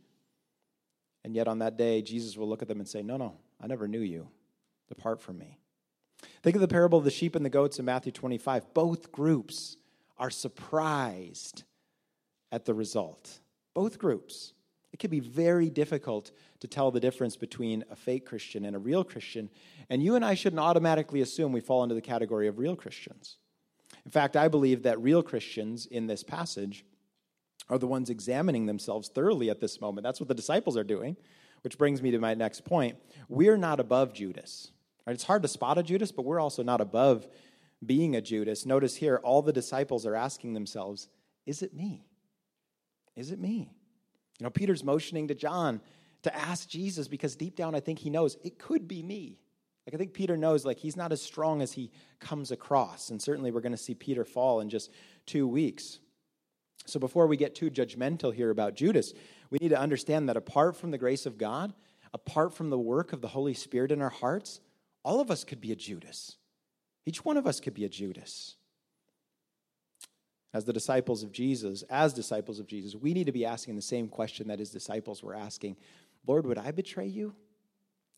And 1.25 1.35
yet 1.35 1.47
on 1.47 1.59
that 1.59 1.77
day, 1.77 2.01
Jesus 2.01 2.37
will 2.37 2.47
look 2.47 2.61
at 2.61 2.67
them 2.67 2.79
and 2.79 2.87
say, 2.87 3.03
No, 3.03 3.17
no, 3.17 3.37
I 3.61 3.67
never 3.67 3.87
knew 3.87 3.99
you. 3.99 4.27
Depart 4.87 5.21
from 5.21 5.37
me. 5.37 5.57
Think 6.41 6.55
of 6.55 6.61
the 6.61 6.67
parable 6.67 6.99
of 6.99 7.05
the 7.05 7.11
sheep 7.11 7.35
and 7.35 7.45
the 7.45 7.49
goats 7.49 7.79
in 7.79 7.85
Matthew 7.85 8.11
25. 8.11 8.73
Both 8.73 9.11
groups 9.11 9.77
are 10.17 10.29
surprised 10.29 11.63
at 12.51 12.65
the 12.65 12.73
result. 12.73 13.39
Both 13.73 13.97
groups. 13.97 14.53
It 14.93 14.99
can 14.99 15.09
be 15.09 15.19
very 15.19 15.71
difficult 15.71 16.31
to 16.59 16.67
tell 16.67 16.91
the 16.91 16.99
difference 16.99 17.35
between 17.35 17.83
a 17.89 17.95
fake 17.95 18.27
Christian 18.27 18.63
and 18.63 18.75
a 18.75 18.79
real 18.79 19.03
Christian. 19.03 19.49
And 19.89 20.03
you 20.03 20.15
and 20.15 20.23
I 20.23 20.35
shouldn't 20.35 20.59
automatically 20.59 21.21
assume 21.21 21.51
we 21.51 21.61
fall 21.61 21.81
into 21.81 21.95
the 21.95 22.01
category 22.01 22.47
of 22.47 22.59
real 22.59 22.75
Christians. 22.75 23.37
In 24.05 24.11
fact, 24.11 24.37
I 24.37 24.47
believe 24.47 24.83
that 24.83 25.01
real 25.01 25.23
Christians 25.23 25.87
in 25.87 26.05
this 26.05 26.23
passage 26.23 26.85
are 27.69 27.79
the 27.79 27.87
ones 27.87 28.11
examining 28.11 28.67
themselves 28.67 29.09
thoroughly 29.09 29.49
at 29.49 29.59
this 29.59 29.81
moment. 29.81 30.03
That's 30.03 30.19
what 30.19 30.27
the 30.27 30.35
disciples 30.35 30.77
are 30.77 30.83
doing, 30.83 31.17
which 31.61 31.77
brings 31.77 32.01
me 32.01 32.11
to 32.11 32.19
my 32.19 32.35
next 32.35 32.63
point. 32.63 32.97
We're 33.27 33.57
not 33.57 33.79
above 33.79 34.13
Judas. 34.13 34.71
Right? 35.07 35.13
It's 35.13 35.23
hard 35.23 35.41
to 35.41 35.47
spot 35.47 35.79
a 35.79 35.83
Judas, 35.83 36.11
but 36.11 36.25
we're 36.25 36.39
also 36.39 36.61
not 36.61 36.81
above 36.81 37.27
being 37.83 38.15
a 38.15 38.21
Judas. 38.21 38.65
Notice 38.65 38.95
here, 38.95 39.19
all 39.23 39.41
the 39.41 39.53
disciples 39.53 40.05
are 40.05 40.15
asking 40.15 40.53
themselves, 40.53 41.07
Is 41.47 41.63
it 41.63 41.73
me? 41.73 42.05
Is 43.15 43.31
it 43.31 43.39
me? 43.39 43.71
You 44.39 44.45
know, 44.45 44.49
Peter's 44.49 44.83
motioning 44.83 45.27
to 45.27 45.35
John 45.35 45.81
to 46.23 46.35
ask 46.35 46.67
Jesus 46.67 47.07
because 47.07 47.35
deep 47.35 47.55
down 47.55 47.75
I 47.75 47.79
think 47.79 47.99
he 47.99 48.09
knows 48.09 48.37
it 48.43 48.57
could 48.57 48.87
be 48.87 49.03
me. 49.03 49.39
Like 49.85 49.93
I 49.93 49.97
think 49.97 50.13
Peter 50.13 50.37
knows 50.37 50.65
like 50.65 50.77
he's 50.77 50.95
not 50.95 51.11
as 51.11 51.21
strong 51.21 51.61
as 51.61 51.73
he 51.73 51.91
comes 52.19 52.51
across. 52.51 53.09
And 53.09 53.21
certainly 53.21 53.51
we're 53.51 53.61
going 53.61 53.73
to 53.73 53.77
see 53.77 53.93
Peter 53.93 54.23
fall 54.23 54.61
in 54.61 54.69
just 54.69 54.91
2 55.25 55.47
weeks. 55.47 55.99
So 56.85 56.99
before 56.99 57.27
we 57.27 57.37
get 57.37 57.55
too 57.55 57.69
judgmental 57.69 58.33
here 58.33 58.49
about 58.49 58.75
Judas, 58.75 59.13
we 59.49 59.57
need 59.61 59.69
to 59.69 59.79
understand 59.79 60.29
that 60.29 60.37
apart 60.37 60.75
from 60.75 60.91
the 60.91 60.97
grace 60.97 61.25
of 61.25 61.37
God, 61.37 61.73
apart 62.13 62.53
from 62.53 62.69
the 62.69 62.79
work 62.79 63.13
of 63.13 63.21
the 63.21 63.29
Holy 63.29 63.53
Spirit 63.53 63.91
in 63.91 64.01
our 64.01 64.09
hearts, 64.09 64.59
all 65.03 65.19
of 65.19 65.29
us 65.29 65.43
could 65.43 65.61
be 65.61 65.71
a 65.71 65.75
Judas. 65.75 66.37
Each 67.05 67.23
one 67.25 67.37
of 67.37 67.45
us 67.45 67.59
could 67.59 67.73
be 67.73 67.85
a 67.85 67.89
Judas. 67.89 68.55
As 70.53 70.65
the 70.65 70.73
disciples 70.73 71.23
of 71.23 71.31
Jesus, 71.31 71.83
as 71.89 72.13
disciples 72.13 72.59
of 72.59 72.67
Jesus, 72.67 72.95
we 72.95 73.13
need 73.13 73.25
to 73.25 73.31
be 73.31 73.45
asking 73.45 73.75
the 73.75 73.81
same 73.81 74.07
question 74.07 74.47
that 74.49 74.59
his 74.59 74.69
disciples 74.69 75.23
were 75.23 75.35
asking 75.35 75.77
Lord, 76.25 76.45
would 76.45 76.57
I 76.57 76.71
betray 76.71 77.07
you? 77.07 77.35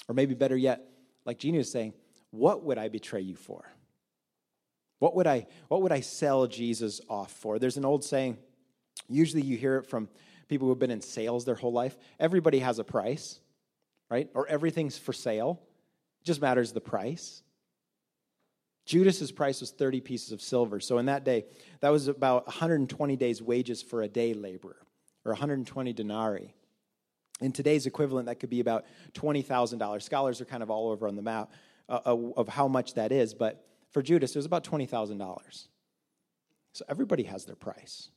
Or 0.07 0.13
maybe 0.13 0.35
better 0.35 0.55
yet, 0.55 0.81
like 1.25 1.39
Jeannie 1.39 1.57
was 1.57 1.71
saying, 1.71 1.93
what 2.29 2.63
would 2.63 2.77
I 2.77 2.89
betray 2.89 3.21
you 3.21 3.35
for? 3.35 3.65
What 4.99 5.15
would 5.15 5.27
I, 5.27 5.47
what 5.67 5.81
would 5.81 5.91
I 5.91 6.01
sell 6.01 6.45
Jesus 6.45 7.01
off 7.09 7.31
for? 7.31 7.57
There's 7.57 7.77
an 7.77 7.85
old 7.85 8.03
saying, 8.03 8.37
usually 9.09 9.41
you 9.41 9.57
hear 9.57 9.77
it 9.77 9.87
from 9.87 10.07
people 10.47 10.67
who 10.67 10.71
have 10.71 10.79
been 10.79 10.91
in 10.91 11.01
sales 11.01 11.45
their 11.45 11.55
whole 11.55 11.73
life. 11.73 11.97
Everybody 12.19 12.59
has 12.59 12.79
a 12.79 12.83
price, 12.83 13.39
right? 14.09 14.29
Or 14.33 14.47
everything's 14.47 14.97
for 14.97 15.13
sale. 15.13 15.59
It 16.21 16.25
just 16.25 16.41
matters 16.41 16.71
the 16.71 16.81
price. 16.81 17.41
Judas's 18.85 19.31
price 19.31 19.61
was 19.61 19.71
30 19.71 20.01
pieces 20.01 20.31
of 20.31 20.41
silver. 20.41 20.79
So 20.79 20.99
in 20.99 21.07
that 21.07 21.23
day, 21.23 21.45
that 21.79 21.89
was 21.89 22.07
about 22.07 22.45
120 22.45 23.15
days' 23.15 23.41
wages 23.41 23.81
for 23.81 24.03
a 24.03 24.07
day 24.07 24.33
laborer, 24.33 24.77
or 25.25 25.31
120 25.31 25.93
denarii. 25.93 26.53
In 27.41 27.51
today's 27.51 27.85
equivalent, 27.85 28.27
that 28.27 28.39
could 28.39 28.49
be 28.49 28.59
about 28.59 28.85
$20,000. 29.13 30.01
Scholars 30.01 30.39
are 30.39 30.45
kind 30.45 30.63
of 30.63 30.69
all 30.69 30.89
over 30.91 31.07
on 31.07 31.15
the 31.15 31.21
map 31.21 31.51
uh, 31.89 31.99
uh, 32.05 32.17
of 32.37 32.47
how 32.47 32.67
much 32.67 32.93
that 32.93 33.11
is, 33.11 33.33
but 33.33 33.65
for 33.91 34.01
Judas, 34.01 34.35
it 34.35 34.37
was 34.37 34.45
about 34.45 34.63
$20,000. 34.63 35.67
So 36.73 36.85
everybody 36.87 37.23
has 37.23 37.45
their 37.45 37.55
price. 37.55 38.09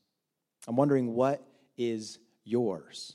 I'm 0.66 0.76
wondering 0.76 1.14
what 1.14 1.42
is 1.76 2.18
yours? 2.44 3.14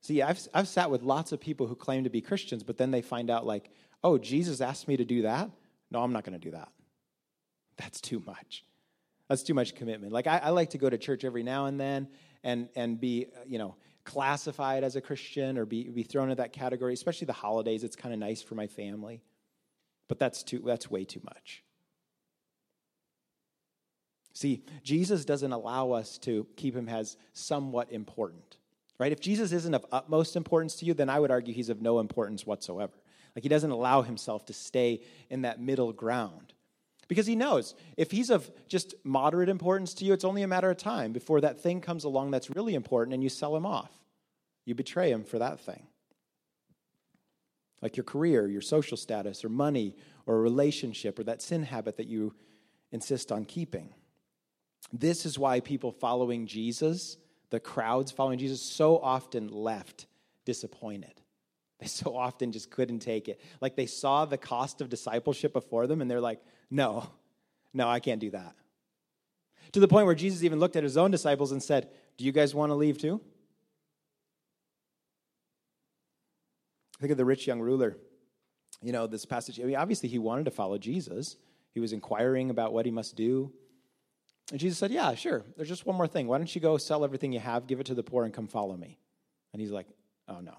See, 0.00 0.20
I've, 0.20 0.40
I've 0.52 0.68
sat 0.68 0.90
with 0.90 1.02
lots 1.02 1.30
of 1.32 1.40
people 1.40 1.66
who 1.66 1.76
claim 1.76 2.04
to 2.04 2.10
be 2.10 2.20
Christians, 2.20 2.62
but 2.62 2.76
then 2.76 2.90
they 2.90 3.02
find 3.02 3.30
out, 3.30 3.46
like, 3.46 3.70
oh, 4.02 4.18
Jesus 4.18 4.60
asked 4.60 4.88
me 4.88 4.96
to 4.96 5.04
do 5.04 5.22
that? 5.22 5.48
No, 5.92 6.02
I'm 6.02 6.12
not 6.12 6.24
going 6.24 6.38
to 6.38 6.44
do 6.44 6.52
that. 6.52 6.68
That's 7.76 8.00
too 8.00 8.22
much. 8.26 8.64
That's 9.28 9.42
too 9.42 9.54
much 9.54 9.74
commitment. 9.74 10.12
Like, 10.12 10.26
I, 10.26 10.38
I 10.38 10.48
like 10.50 10.70
to 10.70 10.78
go 10.78 10.90
to 10.90 10.98
church 10.98 11.24
every 11.24 11.42
now 11.42 11.66
and 11.66 11.78
then 11.78 12.08
and, 12.42 12.68
and 12.74 13.00
be, 13.00 13.26
you 13.46 13.58
know, 13.58 13.76
classified 14.04 14.84
as 14.84 14.96
a 14.96 15.00
Christian 15.00 15.58
or 15.58 15.64
be, 15.64 15.88
be 15.88 16.02
thrown 16.02 16.30
in 16.30 16.36
that 16.38 16.52
category, 16.52 16.92
especially 16.92 17.26
the 17.26 17.32
holidays. 17.32 17.84
It's 17.84 17.96
kind 17.96 18.12
of 18.12 18.18
nice 18.18 18.42
for 18.42 18.54
my 18.54 18.66
family. 18.66 19.22
But 20.08 20.18
that's, 20.18 20.42
too, 20.42 20.62
that's 20.64 20.90
way 20.90 21.04
too 21.04 21.20
much. 21.24 21.62
See, 24.34 24.64
Jesus 24.82 25.24
doesn't 25.24 25.52
allow 25.52 25.92
us 25.92 26.18
to 26.18 26.46
keep 26.56 26.74
him 26.74 26.88
as 26.88 27.16
somewhat 27.32 27.92
important, 27.92 28.56
right? 28.98 29.12
If 29.12 29.20
Jesus 29.20 29.52
isn't 29.52 29.74
of 29.74 29.84
utmost 29.92 30.36
importance 30.36 30.74
to 30.76 30.86
you, 30.86 30.94
then 30.94 31.10
I 31.10 31.20
would 31.20 31.30
argue 31.30 31.52
he's 31.52 31.68
of 31.68 31.82
no 31.82 32.00
importance 32.00 32.46
whatsoever. 32.46 32.94
Like 33.34 33.42
he 33.42 33.48
doesn't 33.48 33.70
allow 33.70 34.02
himself 34.02 34.46
to 34.46 34.52
stay 34.52 35.02
in 35.30 35.42
that 35.42 35.60
middle 35.60 35.92
ground. 35.92 36.52
Because 37.08 37.26
he 37.26 37.36
knows 37.36 37.74
if 37.96 38.10
he's 38.10 38.30
of 38.30 38.50
just 38.68 38.94
moderate 39.04 39.48
importance 39.48 39.94
to 39.94 40.04
you, 40.04 40.12
it's 40.12 40.24
only 40.24 40.42
a 40.42 40.48
matter 40.48 40.70
of 40.70 40.76
time 40.76 41.12
before 41.12 41.40
that 41.40 41.60
thing 41.60 41.80
comes 41.80 42.04
along 42.04 42.30
that's 42.30 42.50
really 42.50 42.74
important 42.74 43.14
and 43.14 43.22
you 43.22 43.28
sell 43.28 43.56
him 43.56 43.66
off. 43.66 43.92
You 44.64 44.74
betray 44.74 45.10
him 45.10 45.24
for 45.24 45.38
that 45.38 45.60
thing. 45.60 45.86
Like 47.80 47.96
your 47.96 48.04
career, 48.04 48.46
your 48.46 48.60
social 48.60 48.96
status, 48.96 49.44
or 49.44 49.48
money, 49.48 49.96
or 50.24 50.36
a 50.36 50.40
relationship, 50.40 51.18
or 51.18 51.24
that 51.24 51.42
sin 51.42 51.64
habit 51.64 51.96
that 51.96 52.06
you 52.06 52.32
insist 52.92 53.32
on 53.32 53.44
keeping. 53.44 53.92
This 54.92 55.26
is 55.26 55.38
why 55.38 55.60
people 55.60 55.90
following 55.90 56.46
Jesus, 56.46 57.16
the 57.50 57.58
crowds 57.58 58.12
following 58.12 58.38
Jesus, 58.38 58.62
so 58.62 58.98
often 58.98 59.48
left 59.48 60.06
disappointed. 60.44 61.20
They 61.82 61.88
so 61.88 62.16
often 62.16 62.52
just 62.52 62.70
couldn't 62.70 63.00
take 63.00 63.28
it. 63.28 63.40
Like 63.60 63.74
they 63.74 63.86
saw 63.86 64.24
the 64.24 64.38
cost 64.38 64.80
of 64.80 64.88
discipleship 64.88 65.52
before 65.52 65.88
them 65.88 66.00
and 66.00 66.08
they're 66.08 66.20
like, 66.20 66.40
no, 66.70 67.10
no, 67.74 67.88
I 67.88 67.98
can't 67.98 68.20
do 68.20 68.30
that. 68.30 68.54
To 69.72 69.80
the 69.80 69.88
point 69.88 70.06
where 70.06 70.14
Jesus 70.14 70.44
even 70.44 70.60
looked 70.60 70.76
at 70.76 70.84
his 70.84 70.96
own 70.96 71.10
disciples 71.10 71.50
and 71.50 71.60
said, 71.60 71.88
Do 72.16 72.24
you 72.24 72.30
guys 72.30 72.54
want 72.54 72.70
to 72.70 72.74
leave 72.74 72.98
too? 72.98 73.20
Think 77.00 77.10
of 77.10 77.18
the 77.18 77.24
rich 77.24 77.48
young 77.48 77.60
ruler. 77.60 77.96
You 78.80 78.92
know, 78.92 79.08
this 79.08 79.24
passage, 79.24 79.58
I 79.58 79.64
mean, 79.64 79.74
obviously 79.74 80.08
he 80.08 80.20
wanted 80.20 80.44
to 80.44 80.52
follow 80.52 80.78
Jesus. 80.78 81.36
He 81.74 81.80
was 81.80 81.92
inquiring 81.92 82.50
about 82.50 82.72
what 82.72 82.84
he 82.84 82.92
must 82.92 83.16
do. 83.16 83.52
And 84.52 84.60
Jesus 84.60 84.78
said, 84.78 84.92
Yeah, 84.92 85.14
sure. 85.14 85.42
There's 85.56 85.68
just 85.68 85.84
one 85.84 85.96
more 85.96 86.06
thing. 86.06 86.28
Why 86.28 86.38
don't 86.38 86.54
you 86.54 86.60
go 86.60 86.76
sell 86.76 87.04
everything 87.04 87.32
you 87.32 87.40
have, 87.40 87.66
give 87.66 87.80
it 87.80 87.86
to 87.86 87.94
the 87.94 88.04
poor, 88.04 88.24
and 88.24 88.32
come 88.32 88.46
follow 88.46 88.76
me? 88.76 88.98
And 89.52 89.60
he's 89.60 89.72
like, 89.72 89.88
Oh, 90.28 90.38
no. 90.38 90.54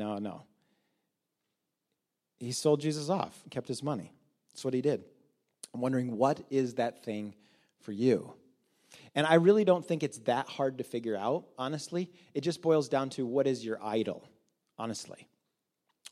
No, 0.00 0.16
no. 0.16 0.44
He 2.38 2.52
sold 2.52 2.80
Jesus 2.80 3.10
off, 3.10 3.38
kept 3.50 3.68
his 3.68 3.82
money. 3.82 4.14
That's 4.50 4.64
what 4.64 4.72
he 4.72 4.80
did. 4.80 5.04
I'm 5.74 5.82
wondering, 5.82 6.16
what 6.16 6.40
is 6.48 6.76
that 6.76 7.04
thing 7.04 7.34
for 7.82 7.92
you? 7.92 8.32
And 9.14 9.26
I 9.26 9.34
really 9.34 9.62
don't 9.62 9.86
think 9.86 10.02
it's 10.02 10.16
that 10.20 10.48
hard 10.48 10.78
to 10.78 10.84
figure 10.84 11.18
out, 11.18 11.44
honestly. 11.58 12.10
It 12.32 12.40
just 12.40 12.62
boils 12.62 12.88
down 12.88 13.10
to 13.10 13.26
what 13.26 13.46
is 13.46 13.62
your 13.62 13.78
idol, 13.84 14.26
honestly? 14.78 15.28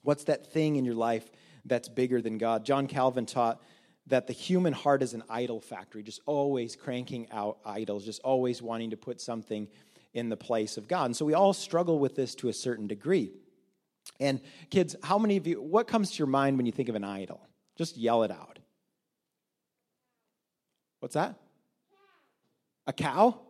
What's 0.03 0.25
that 0.25 0.53
thing 0.53 0.77
in 0.77 0.85
your 0.85 0.95
life 0.95 1.31
that's 1.65 1.89
bigger 1.89 2.21
than 2.21 2.37
God? 2.37 2.67
John 2.67 2.89
Calvin 2.89 3.25
taught 3.25 3.63
that 4.09 4.27
the 4.27 4.35
human 4.35 4.75
heart 4.75 5.03
is 5.03 5.15
an 5.15 5.23
idol 5.31 5.63
factory, 5.63 6.03
just 6.03 6.21
always 6.27 6.77
cranking 6.77 7.27
out 7.33 7.57
idols, 7.65 8.05
just 8.05 8.21
always 8.21 8.61
wanting 8.61 8.91
to 8.91 8.99
put 8.99 9.19
something 9.19 9.67
in 10.13 10.29
the 10.29 10.37
place 10.37 10.77
of 10.77 10.89
God. 10.89 11.07
And 11.07 11.17
so 11.17 11.25
we 11.25 11.33
all 11.33 11.55
struggle 11.55 11.99
with 11.99 12.17
this 12.17 12.35
to 12.37 12.51
a 12.51 12.53
certain 12.53 12.87
degree. 12.87 13.33
And 14.21 14.41
kids, 14.71 14.97
how 15.03 15.19
many 15.19 15.37
of 15.37 15.47
you, 15.47 15.61
what 15.61 15.87
comes 15.87 16.11
to 16.13 16.19
your 16.19 16.27
mind 16.27 16.57
when 16.57 16.67
you 16.67 16.73
think 16.73 16.89
of 16.89 16.95
an 16.95 17.05
idol? 17.05 17.41
Just 17.77 17.97
yell 17.97 18.23
it 18.25 18.31
out. 18.31 18.59
What's 21.01 21.15
that? 21.15 21.37
A 22.87 22.93
cow? 22.93 23.41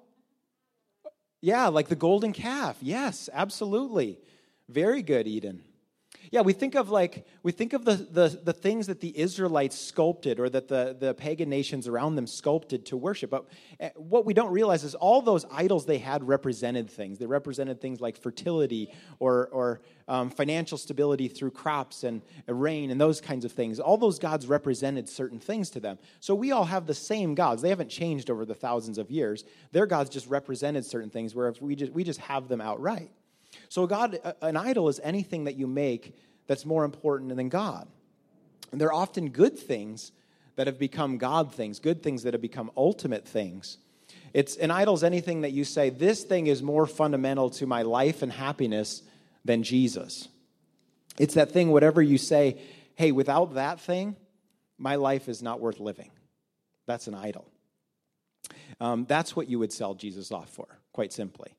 Yeah, 1.40 1.68
like 1.68 1.88
the 1.88 1.96
golden 1.96 2.32
calf. 2.32 2.76
Yes, 2.80 3.30
absolutely. 3.32 4.18
Very 4.68 5.02
good, 5.02 5.26
Eden. 5.26 5.62
Yeah, 6.30 6.42
we 6.42 6.52
think 6.52 6.74
of 6.74 6.90
like 6.90 7.26
we 7.42 7.52
think 7.52 7.72
of 7.72 7.84
the, 7.84 7.94
the, 7.94 8.40
the 8.44 8.52
things 8.52 8.86
that 8.88 9.00
the 9.00 9.18
Israelites 9.18 9.78
sculpted 9.78 10.38
or 10.38 10.48
that 10.50 10.68
the, 10.68 10.96
the 10.98 11.14
pagan 11.14 11.48
nations 11.48 11.88
around 11.88 12.16
them 12.16 12.26
sculpted 12.26 12.84
to 12.86 12.96
worship. 12.96 13.30
But 13.30 13.46
eh, 13.80 13.90
what 13.96 14.26
we 14.26 14.34
don't 14.34 14.52
realize 14.52 14.84
is 14.84 14.94
all 14.94 15.22
those 15.22 15.46
idols 15.50 15.86
they 15.86 15.98
had 15.98 16.26
represented 16.26 16.90
things. 16.90 17.18
They 17.18 17.26
represented 17.26 17.80
things 17.80 18.00
like 18.00 18.16
fertility 18.16 18.92
or, 19.18 19.48
or 19.48 19.80
um, 20.06 20.30
financial 20.30 20.76
stability 20.76 21.28
through 21.28 21.52
crops 21.52 22.04
and 22.04 22.22
rain 22.46 22.90
and 22.90 23.00
those 23.00 23.20
kinds 23.20 23.44
of 23.44 23.52
things. 23.52 23.80
All 23.80 23.96
those 23.96 24.18
gods 24.18 24.46
represented 24.46 25.08
certain 25.08 25.38
things 25.38 25.70
to 25.70 25.80
them. 25.80 25.98
So 26.20 26.34
we 26.34 26.52
all 26.52 26.64
have 26.64 26.86
the 26.86 26.94
same 26.94 27.34
gods. 27.34 27.62
They 27.62 27.68
haven't 27.70 27.90
changed 27.90 28.30
over 28.30 28.44
the 28.44 28.54
thousands 28.54 28.98
of 28.98 29.10
years. 29.10 29.44
Their 29.72 29.86
gods 29.86 30.10
just 30.10 30.26
represented 30.26 30.84
certain 30.84 31.10
things, 31.10 31.34
whereas 31.34 31.60
we 31.60 31.74
just, 31.76 31.92
we 31.92 32.04
just 32.04 32.20
have 32.20 32.48
them 32.48 32.60
outright. 32.60 33.10
So, 33.68 33.86
God, 33.86 34.18
an 34.42 34.56
idol 34.56 34.88
is 34.88 35.00
anything 35.02 35.44
that 35.44 35.56
you 35.56 35.66
make 35.66 36.16
that's 36.46 36.64
more 36.64 36.84
important 36.84 37.34
than 37.36 37.48
God. 37.48 37.88
And 38.72 38.80
they're 38.80 38.92
often 38.92 39.30
good 39.30 39.58
things 39.58 40.12
that 40.56 40.66
have 40.66 40.78
become 40.78 41.18
God 41.18 41.54
things, 41.54 41.78
good 41.78 42.02
things 42.02 42.24
that 42.24 42.34
have 42.34 42.42
become 42.42 42.70
ultimate 42.76 43.26
things. 43.26 43.78
It's 44.34 44.56
an 44.56 44.70
idol 44.70 44.94
is 44.94 45.04
anything 45.04 45.42
that 45.42 45.52
you 45.52 45.64
say, 45.64 45.90
this 45.90 46.24
thing 46.24 46.46
is 46.48 46.62
more 46.62 46.86
fundamental 46.86 47.50
to 47.50 47.66
my 47.66 47.82
life 47.82 48.22
and 48.22 48.32
happiness 48.32 49.02
than 49.44 49.62
Jesus. 49.62 50.28
It's 51.18 51.34
that 51.34 51.52
thing, 51.52 51.70
whatever 51.70 52.02
you 52.02 52.18
say, 52.18 52.60
hey, 52.94 53.12
without 53.12 53.54
that 53.54 53.80
thing, 53.80 54.16
my 54.78 54.96
life 54.96 55.28
is 55.28 55.42
not 55.42 55.60
worth 55.60 55.80
living. 55.80 56.10
That's 56.86 57.06
an 57.06 57.14
idol. 57.14 57.50
Um, 58.80 59.04
that's 59.06 59.34
what 59.34 59.48
you 59.48 59.58
would 59.58 59.72
sell 59.72 59.94
Jesus 59.94 60.30
off 60.30 60.48
for, 60.50 60.66
quite 60.92 61.12
simply. 61.12 61.56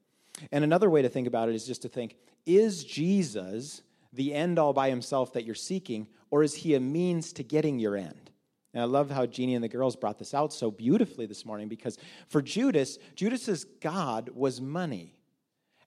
And 0.51 0.63
another 0.63 0.89
way 0.89 1.01
to 1.01 1.09
think 1.09 1.27
about 1.27 1.49
it 1.49 1.55
is 1.55 1.65
just 1.65 1.81
to 1.83 1.89
think 1.89 2.15
is 2.45 2.83
Jesus 2.83 3.81
the 4.13 4.33
end 4.33 4.57
all 4.57 4.73
by 4.73 4.89
himself 4.89 5.33
that 5.33 5.45
you're 5.45 5.55
seeking, 5.55 6.07
or 6.31 6.43
is 6.43 6.55
he 6.55 6.75
a 6.75 6.79
means 6.79 7.31
to 7.33 7.43
getting 7.43 7.79
your 7.79 7.95
end? 7.95 8.31
And 8.73 8.81
I 8.81 8.85
love 8.85 9.09
how 9.09 9.25
Jeannie 9.25 9.55
and 9.55 9.63
the 9.63 9.69
girls 9.69 9.95
brought 9.95 10.19
this 10.19 10.33
out 10.33 10.53
so 10.53 10.69
beautifully 10.69 11.25
this 11.25 11.45
morning 11.45 11.67
because 11.67 11.97
for 12.27 12.41
Judas, 12.41 12.97
Judas's 13.15 13.65
God 13.81 14.29
was 14.33 14.61
money. 14.61 15.15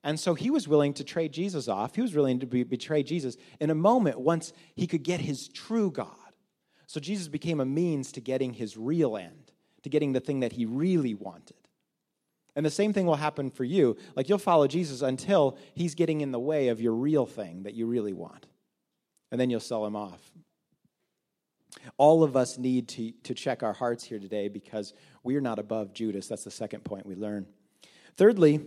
And 0.03 0.19
so 0.19 0.33
he 0.33 0.49
was 0.49 0.67
willing 0.67 0.93
to 0.95 1.03
trade 1.03 1.31
Jesus 1.31 1.69
off. 1.69 1.95
He 1.95 2.01
was 2.01 2.13
willing 2.13 2.39
to 2.41 2.45
be, 2.45 2.63
betray 2.63 3.03
Jesus 3.03 3.37
in 3.61 3.69
a 3.69 3.75
moment 3.75 4.19
once 4.19 4.51
he 4.75 4.85
could 4.85 5.03
get 5.03 5.21
his 5.21 5.47
true 5.47 5.91
God. 5.91 6.09
So 6.87 6.99
Jesus 6.99 7.29
became 7.29 7.61
a 7.61 7.65
means 7.65 8.11
to 8.11 8.21
getting 8.21 8.53
his 8.53 8.75
real 8.75 9.15
end, 9.15 9.51
to 9.83 9.89
getting 9.89 10.11
the 10.11 10.19
thing 10.19 10.41
that 10.41 10.51
he 10.51 10.65
really 10.65 11.13
wanted. 11.13 11.55
And 12.55 12.65
the 12.65 12.71
same 12.71 12.93
thing 12.93 13.05
will 13.05 13.15
happen 13.15 13.49
for 13.49 13.63
you. 13.63 13.97
Like 14.15 14.29
you'll 14.29 14.37
follow 14.37 14.67
Jesus 14.67 15.01
until 15.01 15.57
he's 15.73 15.95
getting 15.95 16.21
in 16.21 16.31
the 16.31 16.39
way 16.39 16.67
of 16.67 16.79
your 16.79 16.93
real 16.93 17.25
thing 17.25 17.63
that 17.63 17.73
you 17.73 17.87
really 17.87 18.13
want. 18.13 18.45
And 19.31 19.41
then 19.41 19.49
you'll 19.49 19.59
sell 19.59 19.85
him 19.85 19.95
off. 19.95 20.31
All 21.97 22.23
of 22.23 22.37
us 22.37 22.57
need 22.57 22.87
to, 22.89 23.11
to 23.23 23.33
check 23.33 23.63
our 23.63 23.73
hearts 23.73 24.03
here 24.03 24.19
today 24.19 24.47
because 24.47 24.93
we 25.23 25.35
are 25.35 25.41
not 25.41 25.57
above 25.57 25.93
Judas. 25.93 26.27
That's 26.27 26.43
the 26.43 26.51
second 26.51 26.83
point 26.83 27.05
we 27.05 27.15
learn. 27.15 27.47
Thirdly, 28.15 28.61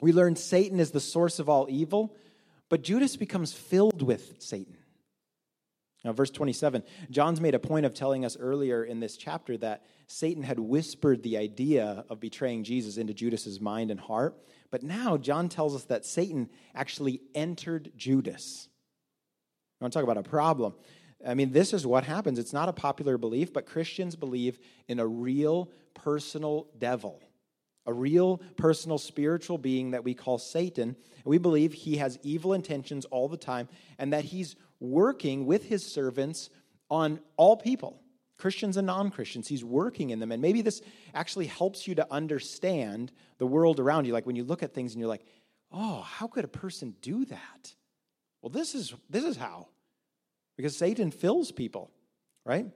we 0.00 0.12
learn 0.12 0.36
Satan 0.36 0.78
is 0.78 0.92
the 0.92 1.00
source 1.00 1.40
of 1.40 1.48
all 1.48 1.66
evil, 1.68 2.16
but 2.68 2.82
Judas 2.82 3.16
becomes 3.16 3.52
filled 3.52 4.02
with 4.02 4.36
Satan. 4.38 4.76
Now, 6.04 6.12
verse 6.12 6.30
27, 6.30 6.82
John's 7.10 7.42
made 7.42 7.54
a 7.54 7.58
point 7.58 7.84
of 7.84 7.92
telling 7.92 8.24
us 8.24 8.36
earlier 8.38 8.84
in 8.84 9.00
this 9.00 9.18
chapter 9.18 9.58
that 9.58 9.84
Satan 10.06 10.42
had 10.42 10.58
whispered 10.58 11.22
the 11.22 11.36
idea 11.36 12.04
of 12.08 12.20
betraying 12.20 12.64
Jesus 12.64 12.96
into 12.96 13.12
Judas's 13.12 13.60
mind 13.60 13.90
and 13.90 14.00
heart. 14.00 14.34
But 14.70 14.82
now 14.82 15.18
John 15.18 15.50
tells 15.50 15.74
us 15.74 15.84
that 15.84 16.06
Satan 16.06 16.48
actually 16.74 17.20
entered 17.34 17.92
Judas. 17.96 18.68
I 19.80 19.84
want 19.84 19.92
to 19.92 19.98
talk 19.98 20.04
about 20.04 20.16
a 20.16 20.28
problem. 20.28 20.74
I 21.26 21.34
mean, 21.34 21.52
this 21.52 21.74
is 21.74 21.86
what 21.86 22.04
happens. 22.04 22.38
It's 22.38 22.54
not 22.54 22.70
a 22.70 22.72
popular 22.72 23.18
belief, 23.18 23.52
but 23.52 23.66
Christians 23.66 24.16
believe 24.16 24.58
in 24.88 25.00
a 25.00 25.06
real 25.06 25.70
personal 25.92 26.68
devil, 26.78 27.20
a 27.86 27.92
real 27.92 28.38
personal 28.56 28.98
spiritual 28.98 29.58
being 29.58 29.92
that 29.92 30.04
we 30.04 30.14
call 30.14 30.38
Satan. 30.38 30.96
We 31.24 31.38
believe 31.38 31.72
he 31.72 31.96
has 31.96 32.18
evil 32.22 32.52
intentions 32.52 33.04
all 33.06 33.28
the 33.28 33.36
time 33.36 33.68
and 33.98 34.12
that 34.12 34.24
he's 34.24 34.56
working 34.80 35.46
with 35.46 35.64
his 35.64 35.84
servants 35.84 36.50
on 36.90 37.20
all 37.36 37.56
people, 37.56 38.00
Christians 38.36 38.76
and 38.76 38.86
non 38.86 39.10
Christians. 39.10 39.48
He's 39.48 39.64
working 39.64 40.10
in 40.10 40.18
them. 40.18 40.32
And 40.32 40.42
maybe 40.42 40.62
this 40.62 40.82
actually 41.14 41.46
helps 41.46 41.86
you 41.86 41.94
to 41.96 42.06
understand 42.12 43.12
the 43.38 43.46
world 43.46 43.80
around 43.80 44.06
you. 44.06 44.12
Like 44.12 44.26
when 44.26 44.36
you 44.36 44.44
look 44.44 44.62
at 44.62 44.74
things 44.74 44.92
and 44.92 45.00
you're 45.00 45.08
like, 45.08 45.24
oh, 45.72 46.00
how 46.02 46.26
could 46.26 46.44
a 46.44 46.48
person 46.48 46.94
do 47.00 47.24
that? 47.26 47.74
Well, 48.42 48.50
this 48.50 48.74
is, 48.74 48.94
this 49.08 49.24
is 49.24 49.36
how 49.36 49.68
because 50.60 50.76
Satan 50.76 51.10
fills 51.10 51.52
people, 51.52 51.90
right? 52.44 52.66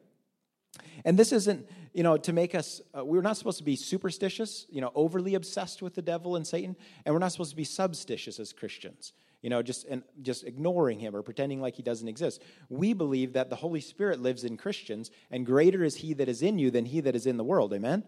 And 1.05 1.19
this 1.19 1.33
isn't, 1.33 1.69
you 1.95 2.03
know, 2.03 2.17
to 2.17 2.33
make 2.33 2.55
us, 2.55 2.83
uh, 2.99 3.05
we're 3.05 3.23
not 3.23 3.37
supposed 3.37 3.59
to 3.59 3.65
be 3.65 3.77
superstitious, 3.77 4.67
you 4.69 4.81
know, 4.81 4.91
overly 4.97 5.37
obsessed 5.37 5.81
with 5.81 5.95
the 5.95 6.03
devil 6.03 6.35
and 6.35 6.47
Satan, 6.47 6.77
and 7.07 7.15
we're 7.15 7.21
not 7.21 7.31
supposed 7.31 7.51
to 7.51 7.57
be 7.57 7.65
substitious 7.65 8.41
as 8.41 8.53
Christians, 8.53 9.13
you 9.43 9.49
know, 9.49 9.63
just, 9.63 9.87
and 9.87 10.03
just 10.21 10.45
ignoring 10.45 10.99
him 10.99 11.15
or 11.15 11.23
pretending 11.23 11.61
like 11.61 11.77
he 11.77 11.85
doesn't 11.85 12.09
exist. 12.09 12.43
We 12.69 12.95
believe 12.95 13.35
that 13.35 13.49
the 13.49 13.57
Holy 13.57 13.81
Spirit 13.81 14.21
lives 14.21 14.43
in 14.43 14.57
Christians, 14.57 15.13
and 15.31 15.47
greater 15.47 15.85
is 15.85 15.95
he 15.95 16.15
that 16.15 16.29
is 16.29 16.43
in 16.43 16.59
you 16.59 16.73
than 16.73 16.85
he 16.85 17.01
that 17.01 17.15
is 17.15 17.27
in 17.27 17.37
the 17.37 17.45
world, 17.45 17.73
amen? 17.73 18.03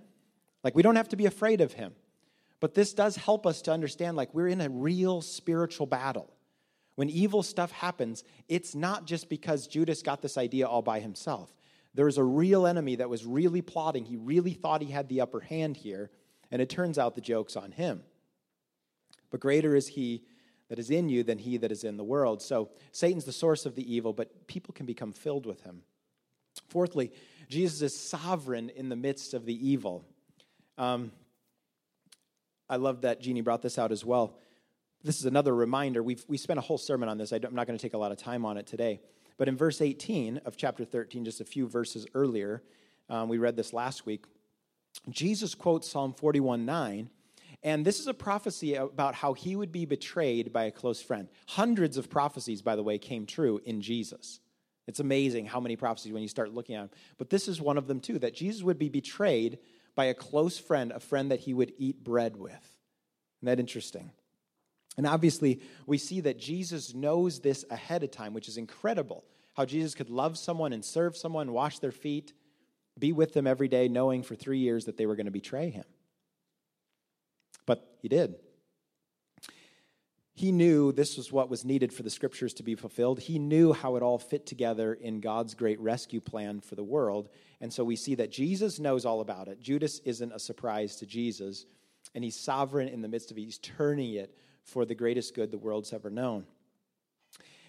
Like, 0.65 0.75
we 0.75 0.83
don't 0.83 0.97
have 0.97 1.11
to 1.11 1.17
be 1.17 1.27
afraid 1.27 1.61
of 1.61 1.75
him. 1.75 1.95
But 2.59 2.75
this 2.75 2.93
does 2.93 3.15
help 3.15 3.47
us 3.47 3.63
to 3.63 3.73
understand, 3.73 4.17
like, 4.17 4.35
we're 4.35 4.49
in 4.49 4.61
a 4.61 4.69
real 4.69 5.21
spiritual 5.21 5.87
battle. 5.87 6.33
When 6.97 7.11
evil 7.11 7.45
stuff 7.45 7.71
happens, 7.71 8.25
it's 8.49 8.75
not 8.75 9.07
just 9.07 9.29
because 9.29 9.69
Judas 9.69 10.03
got 10.03 10.23
this 10.23 10.37
idea 10.37 10.67
all 10.67 10.83
by 10.83 10.99
himself. 10.99 11.55
There's 11.97 12.19
a 12.19 12.25
real 12.25 12.67
enemy 12.67 12.97
that 12.97 13.11
was 13.11 13.25
really 13.25 13.63
plotting. 13.63 14.05
He 14.05 14.17
really 14.17 14.53
thought 14.53 14.83
he 14.83 14.91
had 14.91 15.09
the 15.09 15.21
upper 15.21 15.41
hand 15.41 15.77
here, 15.77 16.11
and 16.51 16.63
it 16.63 16.69
turns 16.69 16.99
out 16.99 17.15
the 17.15 17.21
joke's 17.21 17.57
on 17.57 17.73
him. 17.73 18.03
But 19.31 19.41
greater 19.41 19.75
is 19.75 19.89
he 19.89 20.23
that 20.69 20.79
is 20.79 20.91
in 20.91 21.09
you 21.09 21.23
than 21.23 21.39
he 21.39 21.57
that 21.57 21.73
is 21.73 21.85
in 21.85 21.97
the 21.97 22.05
world. 22.05 22.43
So 22.43 22.71
Satan's 22.93 23.25
the 23.25 23.33
source 23.33 23.67
of 23.67 23.75
the 23.75 23.95
evil, 23.95 24.13
but 24.13 24.47
people 24.47 24.75
can 24.75 24.87
become 24.87 25.13
filled 25.13 25.47
with 25.47 25.63
him. 25.63 25.83
Fourthly, 26.69 27.13
Jesus 27.49 27.83
is 27.83 27.99
sovereign 27.99 28.71
in 28.71 28.89
the 28.89 28.97
midst 28.97 29.35
of 29.35 29.45
the 29.45 29.69
evil. 29.69 30.05
Um, 30.79 31.13
I 32.69 32.77
love 32.77 33.03
that 33.03 33.21
Jeannie 33.21 33.41
brought 33.41 33.63
this 33.63 33.79
out 33.79 33.93
as 33.93 34.05
well 34.05 34.39
this 35.07 35.21
is 35.21 35.25
another 35.25 35.55
reminder. 35.55 36.03
We've 36.03 36.25
we 36.29 36.37
spent 36.37 36.59
a 36.59 36.63
whole 36.63 36.79
sermon 36.79 37.09
on 37.09 37.17
this. 37.17 37.33
I'm 37.33 37.55
not 37.55 37.67
going 37.67 37.79
to 37.79 37.83
take 37.83 37.95
a 37.95 37.99
lot 37.99 38.11
of 38.11 38.19
time 38.19 38.45
on 38.45 38.57
it 38.57 38.67
today. 38.67 39.01
But 39.39 39.49
in 39.49 39.57
verse 39.57 39.81
18 39.81 40.39
of 40.45 40.57
chapter 40.57 40.85
13, 40.85 41.25
just 41.25 41.41
a 41.41 41.45
few 41.45 41.69
verses 41.69 42.07
earlier, 42.15 42.63
um, 43.09 43.29
we 43.29 43.39
read 43.39 43.57
this 43.57 43.73
last 43.73 44.07
week. 44.07 44.25
Jesus 45.11 45.55
quotes 45.55 45.89
Psalm 45.89 46.15
41 46.15 46.65
9, 46.65 47.11
and 47.63 47.85
this 47.85 48.01
is 48.01 48.07
a 48.07 48.15
prophecy 48.15 48.75
about 48.75 49.15
how 49.15 49.33
he 49.33 49.57
would 49.57 49.73
be 49.73 49.85
betrayed 49.85 50.53
by 50.53 50.65
a 50.65 50.71
close 50.71 51.03
friend. 51.03 51.29
Hundreds 51.49 51.97
of 51.97 52.09
prophecies, 52.09 52.63
by 52.63 52.77
the 52.77 52.83
way, 52.83 52.99
came 52.99 53.27
true 53.27 53.61
in 53.65 53.81
Jesus. 53.81 54.41
It's 54.87 55.01
amazing 55.01 55.47
how 55.47 55.61
many 55.61 55.77
prophecies 55.77 56.13
when 56.13 56.23
you 56.23 56.29
start 56.29 56.55
looking 56.55 56.77
at 56.77 56.83
them. 56.83 56.91
But 57.19 57.31
this 57.31 57.49
is 57.49 57.61
one 57.61 57.77
of 57.77 57.89
them 57.89 58.01
too 58.01 58.19
that 58.21 58.35
Jesus 58.35 58.63
would 58.63 58.79
be 58.79 58.89
betrayed 58.89 59.59
by 59.95 60.07
a 60.07 60.15
close 60.15 60.59
friend, 60.59 60.93
a 60.93 61.01
friend 61.01 61.31
that 61.31 61.41
he 61.41 61.55
would 61.55 61.73
eat 61.79 62.05
bread 62.05 62.37
with. 62.37 62.53
Isn't 62.53 63.47
that 63.47 63.61
interesting? 63.61 64.13
And 64.97 65.07
obviously, 65.07 65.61
we 65.87 65.99
see 65.99 66.21
that 66.23 66.39
Jesus 66.39 66.95
knows 66.95 67.41
this 67.41 67.65
ahead 67.71 68.03
of 68.03 68.11
time, 68.11 68.33
which 68.33 68.49
is 68.49 68.57
incredible. 68.57 69.25
How 69.55 69.65
Jesus 69.65 69.95
could 69.95 70.11
love 70.11 70.39
someone 70.39 70.73
and 70.73 70.85
serve 70.85 71.17
someone, 71.17 71.53
wash 71.53 71.79
their 71.79 71.93
feet, 71.93 72.33
be 72.99 73.13
with 73.13 73.35
them 73.35 73.47
every 73.47 73.69
day, 73.69 73.89
knowing 73.89 74.23
for 74.23 74.35
three 74.35 74.59
years 74.59 74.87
that 74.87 74.97
they 74.97 75.07
were 75.07 75.17
going 75.17 75.27
to 75.27 75.33
betray 75.33 75.71
him. 75.71 75.85
But 77.67 77.97
he 78.01 78.09
did. 78.09 78.37
He 80.33 80.53
knew 80.53 80.93
this 80.93 81.17
was 81.17 81.33
what 81.33 81.49
was 81.49 81.65
needed 81.65 81.95
for 81.95 82.03
the 82.03 82.11
scriptures 82.11 82.53
to 82.55 82.63
be 82.63 82.75
fulfilled. 82.75 83.21
He 83.21 83.39
knew 83.39 83.73
how 83.73 83.97
it 83.97 84.03
all 84.03 84.19
fit 84.19 84.45
together 84.45 84.93
in 84.93 85.21
God's 85.21 85.55
great 85.55 85.81
rescue 85.81 86.21
plan 86.21 86.61
for 86.61 86.75
the 86.75 86.85
world. 86.85 87.31
And 87.63 87.73
so 87.73 87.83
we 87.83 87.97
see 87.97 88.15
that 88.17 88.31
Jesus 88.31 88.79
knows 88.79 89.07
all 89.07 89.23
about 89.23 89.49
it. 89.49 89.61
Judas 89.63 90.01
isn't 90.05 90.33
a 90.33 90.39
surprise 90.39 90.97
to 90.97 91.07
Jesus, 91.07 91.65
and 92.15 92.23
he's 92.23 92.39
sovereign 92.39 92.89
in 92.89 93.01
the 93.01 93.09
midst 93.09 93.31
of 93.31 93.39
it. 93.39 93.45
He's 93.45 93.59
turning 93.59 94.13
it 94.15 94.37
for 94.67 94.85
the 94.85 94.95
greatest 94.95 95.35
good 95.35 95.51
the 95.51 95.59
world's 95.59 95.93
ever 95.93 96.11
known. 96.11 96.45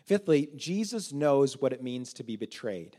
Fifthly, 0.03 0.49
Jesus 0.55 1.13
knows 1.13 1.59
what 1.59 1.73
it 1.73 1.83
means 1.83 2.13
to 2.13 2.23
be 2.23 2.35
betrayed. 2.35 2.97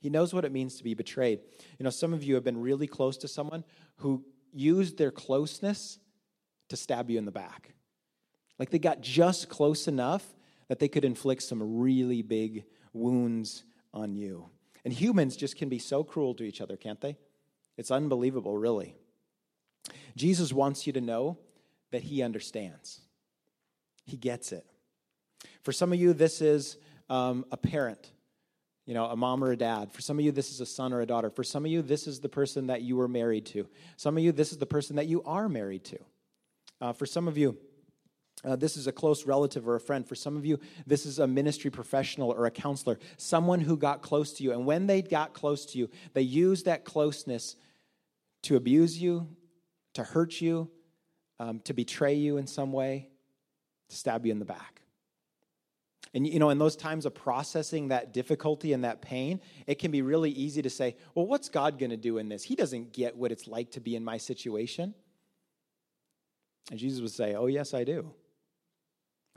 He 0.00 0.10
knows 0.10 0.32
what 0.32 0.44
it 0.44 0.52
means 0.52 0.76
to 0.76 0.84
be 0.84 0.94
betrayed. 0.94 1.40
You 1.78 1.84
know, 1.84 1.90
some 1.90 2.12
of 2.12 2.22
you 2.22 2.34
have 2.34 2.44
been 2.44 2.60
really 2.60 2.86
close 2.86 3.16
to 3.18 3.28
someone 3.28 3.64
who 3.96 4.24
used 4.52 4.98
their 4.98 5.10
closeness 5.10 5.98
to 6.68 6.76
stab 6.76 7.10
you 7.10 7.18
in 7.18 7.24
the 7.24 7.32
back. 7.32 7.74
Like 8.58 8.70
they 8.70 8.78
got 8.78 9.00
just 9.00 9.48
close 9.48 9.88
enough 9.88 10.24
that 10.68 10.78
they 10.78 10.88
could 10.88 11.04
inflict 11.04 11.42
some 11.42 11.78
really 11.78 12.22
big 12.22 12.64
wounds 12.92 13.64
on 13.92 14.14
you. 14.14 14.50
And 14.84 14.92
humans 14.92 15.36
just 15.36 15.56
can 15.56 15.68
be 15.68 15.78
so 15.78 16.04
cruel 16.04 16.34
to 16.34 16.44
each 16.44 16.60
other, 16.60 16.76
can't 16.76 17.00
they? 17.00 17.16
It's 17.76 17.90
unbelievable, 17.90 18.56
really. 18.56 18.94
Jesus 20.16 20.52
wants 20.52 20.86
you 20.86 20.92
to 20.92 21.00
know 21.00 21.38
that 21.90 22.02
he 22.02 22.22
understands. 22.22 23.00
He 24.04 24.16
gets 24.16 24.52
it. 24.52 24.64
For 25.62 25.72
some 25.72 25.92
of 25.92 25.98
you, 25.98 26.12
this 26.12 26.40
is 26.40 26.76
um, 27.08 27.44
a 27.52 27.56
parent, 27.56 28.10
you 28.86 28.94
know, 28.94 29.06
a 29.06 29.16
mom 29.16 29.44
or 29.44 29.52
a 29.52 29.56
dad. 29.56 29.92
For 29.92 30.00
some 30.00 30.18
of 30.18 30.24
you, 30.24 30.32
this 30.32 30.50
is 30.50 30.60
a 30.60 30.66
son 30.66 30.92
or 30.92 31.00
a 31.00 31.06
daughter. 31.06 31.30
For 31.30 31.44
some 31.44 31.64
of 31.64 31.70
you, 31.70 31.82
this 31.82 32.06
is 32.06 32.20
the 32.20 32.28
person 32.28 32.68
that 32.68 32.82
you 32.82 32.96
were 32.96 33.08
married 33.08 33.46
to. 33.46 33.68
Some 33.96 34.16
of 34.16 34.22
you, 34.22 34.32
this 34.32 34.52
is 34.52 34.58
the 34.58 34.66
person 34.66 34.96
that 34.96 35.06
you 35.06 35.22
are 35.24 35.48
married 35.48 35.84
to. 35.84 35.98
Uh, 36.80 36.92
for 36.92 37.06
some 37.06 37.28
of 37.28 37.36
you, 37.36 37.56
uh, 38.44 38.56
this 38.56 38.76
is 38.76 38.86
a 38.86 38.92
close 38.92 39.26
relative 39.26 39.66
or 39.68 39.74
a 39.74 39.80
friend. 39.80 40.06
For 40.06 40.14
some 40.14 40.36
of 40.36 40.46
you, 40.46 40.60
this 40.86 41.06
is 41.06 41.18
a 41.18 41.26
ministry 41.26 41.70
professional 41.70 42.30
or 42.30 42.46
a 42.46 42.50
counselor, 42.50 42.98
someone 43.16 43.60
who 43.60 43.76
got 43.76 44.00
close 44.00 44.32
to 44.34 44.44
you. 44.44 44.52
And 44.52 44.64
when 44.64 44.86
they 44.86 45.02
got 45.02 45.32
close 45.32 45.66
to 45.66 45.78
you, 45.78 45.90
they 46.14 46.22
used 46.22 46.66
that 46.66 46.84
closeness 46.84 47.56
to 48.42 48.56
abuse 48.56 49.00
you, 49.00 49.28
to 49.94 50.04
hurt 50.04 50.40
you, 50.40 50.70
um, 51.40 51.60
to 51.60 51.72
betray 51.72 52.14
you 52.14 52.36
in 52.36 52.46
some 52.46 52.72
way, 52.72 53.08
to 53.88 53.96
stab 53.96 54.26
you 54.26 54.32
in 54.32 54.38
the 54.38 54.44
back. 54.44 54.82
And 56.14 56.26
you 56.26 56.38
know, 56.38 56.50
in 56.50 56.58
those 56.58 56.76
times 56.76 57.06
of 57.06 57.14
processing 57.14 57.88
that 57.88 58.12
difficulty 58.12 58.72
and 58.72 58.84
that 58.84 59.02
pain, 59.02 59.40
it 59.66 59.78
can 59.78 59.90
be 59.90 60.02
really 60.02 60.30
easy 60.30 60.62
to 60.62 60.70
say, 60.70 60.96
well, 61.14 61.26
what's 61.26 61.48
God 61.48 61.78
going 61.78 61.90
to 61.90 61.96
do 61.96 62.18
in 62.18 62.28
this? 62.28 62.42
He 62.42 62.56
doesn't 62.56 62.92
get 62.92 63.16
what 63.16 63.30
it's 63.30 63.46
like 63.46 63.72
to 63.72 63.80
be 63.80 63.94
in 63.94 64.04
my 64.04 64.16
situation. 64.16 64.94
And 66.70 66.78
Jesus 66.78 67.00
would 67.00 67.10
say, 67.10 67.34
oh, 67.34 67.46
yes, 67.46 67.74
I 67.74 67.84
do. 67.84 68.12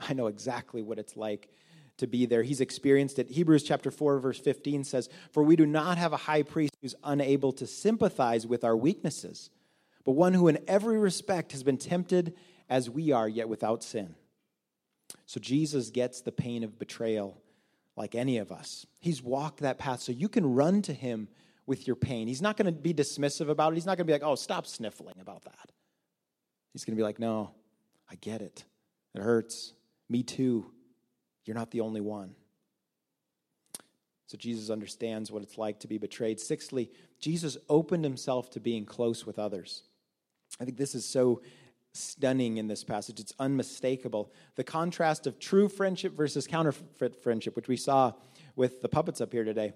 I 0.00 0.14
know 0.14 0.26
exactly 0.26 0.82
what 0.82 0.98
it's 0.98 1.16
like 1.16 1.50
to 1.98 2.06
be 2.06 2.26
there. 2.26 2.42
He's 2.42 2.60
experienced 2.60 3.18
it. 3.18 3.30
Hebrews 3.30 3.62
chapter 3.62 3.90
4 3.90 4.18
verse 4.18 4.38
15 4.38 4.84
says, 4.84 5.08
"For 5.30 5.42
we 5.42 5.56
do 5.56 5.66
not 5.66 5.98
have 5.98 6.12
a 6.12 6.16
high 6.16 6.42
priest 6.42 6.74
who's 6.80 6.94
unable 7.04 7.52
to 7.52 7.66
sympathize 7.66 8.46
with 8.46 8.64
our 8.64 8.76
weaknesses, 8.76 9.50
but 10.04 10.12
one 10.12 10.34
who 10.34 10.48
in 10.48 10.58
every 10.66 10.98
respect 10.98 11.52
has 11.52 11.62
been 11.62 11.78
tempted 11.78 12.34
as 12.68 12.88
we 12.88 13.12
are, 13.12 13.28
yet 13.28 13.48
without 13.48 13.82
sin. 13.82 14.14
So 15.26 15.40
Jesus 15.40 15.90
gets 15.90 16.20
the 16.20 16.32
pain 16.32 16.64
of 16.64 16.78
betrayal 16.78 17.40
like 17.96 18.14
any 18.14 18.38
of 18.38 18.50
us. 18.50 18.86
He's 18.98 19.22
walked 19.22 19.60
that 19.60 19.78
path 19.78 20.00
so 20.00 20.12
you 20.12 20.28
can 20.28 20.54
run 20.54 20.82
to 20.82 20.92
him 20.92 21.28
with 21.66 21.86
your 21.86 21.96
pain. 21.96 22.26
He's 22.28 22.42
not 22.42 22.56
going 22.56 22.66
to 22.66 22.72
be 22.72 22.94
dismissive 22.94 23.48
about 23.48 23.72
it. 23.72 23.76
He's 23.76 23.86
not 23.86 23.96
going 23.96 24.06
to 24.06 24.10
be 24.10 24.12
like, 24.12 24.22
oh, 24.22 24.34
stop 24.34 24.66
sniffling 24.66 25.16
about 25.20 25.44
that. 25.44 25.72
He's 26.72 26.84
going 26.84 26.96
to 26.96 27.00
be 27.00 27.04
like, 27.04 27.18
no, 27.18 27.50
I 28.10 28.14
get 28.16 28.42
it. 28.42 28.64
It 29.14 29.22
hurts. 29.22 29.74
Me 30.08 30.22
too. 30.22 30.70
You're 31.44 31.56
not 31.56 31.70
the 31.70 31.82
only 31.82 32.00
one. 32.00 32.34
So 34.26 34.38
Jesus 34.38 34.70
understands 34.70 35.30
what 35.30 35.42
it's 35.42 35.58
like 35.58 35.80
to 35.80 35.88
be 35.88 35.98
betrayed. 35.98 36.40
Sixthly, 36.40 36.90
Jesus 37.20 37.58
opened 37.68 38.04
himself 38.04 38.50
to 38.52 38.60
being 38.60 38.86
close 38.86 39.26
with 39.26 39.38
others. 39.38 39.82
I 40.62 40.64
think 40.64 40.76
this 40.76 40.94
is 40.94 41.04
so 41.04 41.42
stunning 41.92 42.58
in 42.58 42.68
this 42.68 42.84
passage. 42.84 43.18
It's 43.18 43.34
unmistakable. 43.40 44.32
The 44.54 44.62
contrast 44.62 45.26
of 45.26 45.40
true 45.40 45.68
friendship 45.68 46.16
versus 46.16 46.46
counterfeit 46.46 47.20
friendship, 47.20 47.56
which 47.56 47.66
we 47.66 47.76
saw 47.76 48.12
with 48.54 48.80
the 48.80 48.88
puppets 48.88 49.20
up 49.20 49.32
here 49.32 49.42
today. 49.42 49.72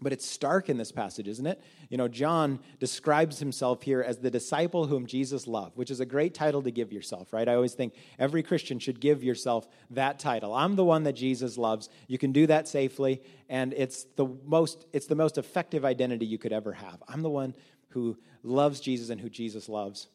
But 0.00 0.14
it's 0.14 0.24
stark 0.24 0.70
in 0.70 0.78
this 0.78 0.92
passage, 0.92 1.28
isn't 1.28 1.46
it? 1.46 1.60
You 1.90 1.98
know, 1.98 2.08
John 2.08 2.60
describes 2.78 3.38
himself 3.38 3.82
here 3.82 4.00
as 4.00 4.18
the 4.18 4.30
disciple 4.30 4.86
whom 4.86 5.06
Jesus 5.06 5.46
loved, 5.46 5.76
which 5.76 5.90
is 5.90 6.00
a 6.00 6.06
great 6.06 6.32
title 6.32 6.62
to 6.62 6.70
give 6.70 6.90
yourself, 6.90 7.32
right? 7.32 7.48
I 7.48 7.54
always 7.54 7.74
think 7.74 7.94
every 8.18 8.42
Christian 8.42 8.78
should 8.78 8.98
give 8.98 9.22
yourself 9.22 9.68
that 9.90 10.18
title. 10.18 10.54
I'm 10.54 10.76
the 10.76 10.84
one 10.84 11.02
that 11.02 11.14
Jesus 11.14 11.58
loves. 11.58 11.90
You 12.06 12.16
can 12.16 12.32
do 12.32 12.46
that 12.46 12.66
safely, 12.66 13.22
and 13.50 13.74
it's 13.74 14.04
the 14.16 14.26
most 14.46 14.86
it's 14.94 15.06
the 15.06 15.16
most 15.16 15.36
effective 15.36 15.84
identity 15.84 16.24
you 16.24 16.38
could 16.38 16.52
ever 16.52 16.72
have. 16.72 17.02
I'm 17.08 17.22
the 17.22 17.30
one 17.30 17.54
who 17.90 18.18
loves 18.42 18.80
Jesus 18.80 19.10
and 19.10 19.20
who 19.20 19.28
Jesus 19.28 19.68
loves. 19.68 20.08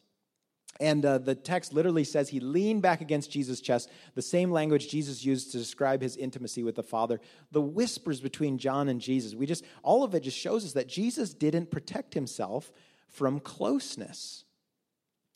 And 0.80 1.06
uh, 1.06 1.20
the 1.20 1.36
text 1.36 1.74
literally 1.74 2.04
says 2.04 2.30
he 2.30 2.40
leaned 2.40 2.82
back 2.82 3.02
against 3.02 3.30
Jesus' 3.30 3.62
chest, 3.62 3.92
the 4.16 4.24
same 4.24 4.52
language 4.52 4.90
Jesus 4.90 5.24
used 5.24 5.52
to 5.52 5.60
describe 5.60 6.02
his 6.02 6.18
intimacy 6.18 6.64
with 6.64 6.76
the 6.76 6.84
Father. 6.84 7.20
The 7.52 7.62
whispers 7.62 8.22
between 8.22 8.58
John 8.58 8.90
and 8.90 9.00
Jesus, 9.00 9.36
we 9.36 9.46
just, 9.46 9.64
all 9.84 10.04
of 10.04 10.16
it 10.16 10.22
just 10.22 10.38
shows 10.38 10.66
us 10.66 10.74
that 10.74 10.88
Jesus 10.88 11.34
didn't 11.34 11.70
protect 11.70 12.16
himself 12.16 12.72
from 13.08 13.40
closeness. 13.40 14.46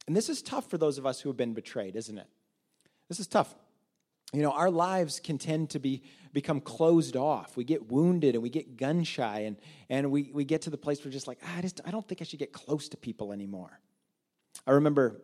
And 0.08 0.16
this 0.16 0.30
is 0.30 0.42
tough 0.42 0.70
for 0.70 0.80
those 0.80 0.98
of 0.98 1.06
us 1.06 1.22
who 1.22 1.30
have 1.30 1.38
been 1.38 1.54
betrayed, 1.54 1.96
isn't 1.96 2.18
it? 2.18 2.28
This 3.08 3.20
is 3.20 3.28
tough. 3.28 3.54
You 4.34 4.42
know, 4.42 4.52
our 4.52 4.70
lives 4.70 5.20
can 5.20 5.38
tend 5.38 5.70
to 5.72 5.80
be 5.80 6.04
become 6.34 6.62
closed 6.62 7.16
off. 7.16 7.58
We 7.58 7.64
get 7.64 7.92
wounded 7.92 8.36
and 8.36 8.44
we 8.44 8.50
get 8.50 8.78
gun 8.78 9.04
shy, 9.04 9.40
and, 9.40 9.58
and 9.90 10.12
we, 10.12 10.30
we 10.34 10.46
get 10.46 10.62
to 10.64 10.70
the 10.70 10.78
place 10.78 11.04
where 11.04 11.12
just 11.12 11.28
like, 11.28 11.40
ah, 11.44 11.58
I, 11.58 11.62
just, 11.62 11.82
I 11.84 11.90
don't 11.90 12.08
think 12.08 12.22
I 12.22 12.26
should 12.26 12.38
get 12.38 12.54
close 12.54 12.90
to 12.90 12.98
people 12.98 13.34
anymore. 13.34 13.80
I 14.68 14.72
remember 14.72 15.22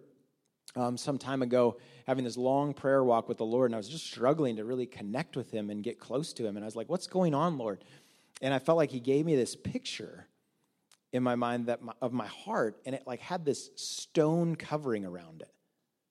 um, 0.76 0.98
some 0.98 1.18
time 1.18 1.42
ago 1.42 1.78
having 2.08 2.24
this 2.24 2.36
long 2.36 2.74
prayer 2.74 3.04
walk 3.04 3.30
with 3.30 3.38
the 3.38 3.46
Lord, 3.46 3.70
and 3.70 3.76
I 3.76 3.78
was 3.78 3.89
just 3.89 4.06
struggling 4.06 4.56
to 4.56 4.66
really 4.66 4.86
connect 4.86 5.36
with 5.36 5.52
Him 5.52 5.70
and 5.70 5.84
get 5.84 6.00
close 6.00 6.34
to 6.34 6.48
Him. 6.48 6.56
And 6.56 6.63
I 6.63 6.68
was 6.68 6.76
like, 6.76 6.89
What's 6.89 7.08
going 7.08 7.36
on, 7.36 7.58
Lord? 7.58 7.84
And 8.42 8.54
I 8.54 8.60
felt 8.60 8.78
like 8.78 8.89
He 8.89 9.00
gave 9.00 9.26
me 9.26 9.36
this 9.36 9.56
picture 9.56 10.26
in 11.12 11.22
my 11.22 11.36
mind 11.36 11.68
that 11.68 11.84
my, 11.84 11.94
of 12.02 12.12
my 12.12 12.28
heart, 12.28 12.80
and 12.86 12.96
it 12.96 13.04
like 13.06 13.20
had 13.20 13.46
this 13.46 13.70
stone 13.76 14.56
covering 14.56 15.06
around 15.06 15.42
it. 15.42 15.52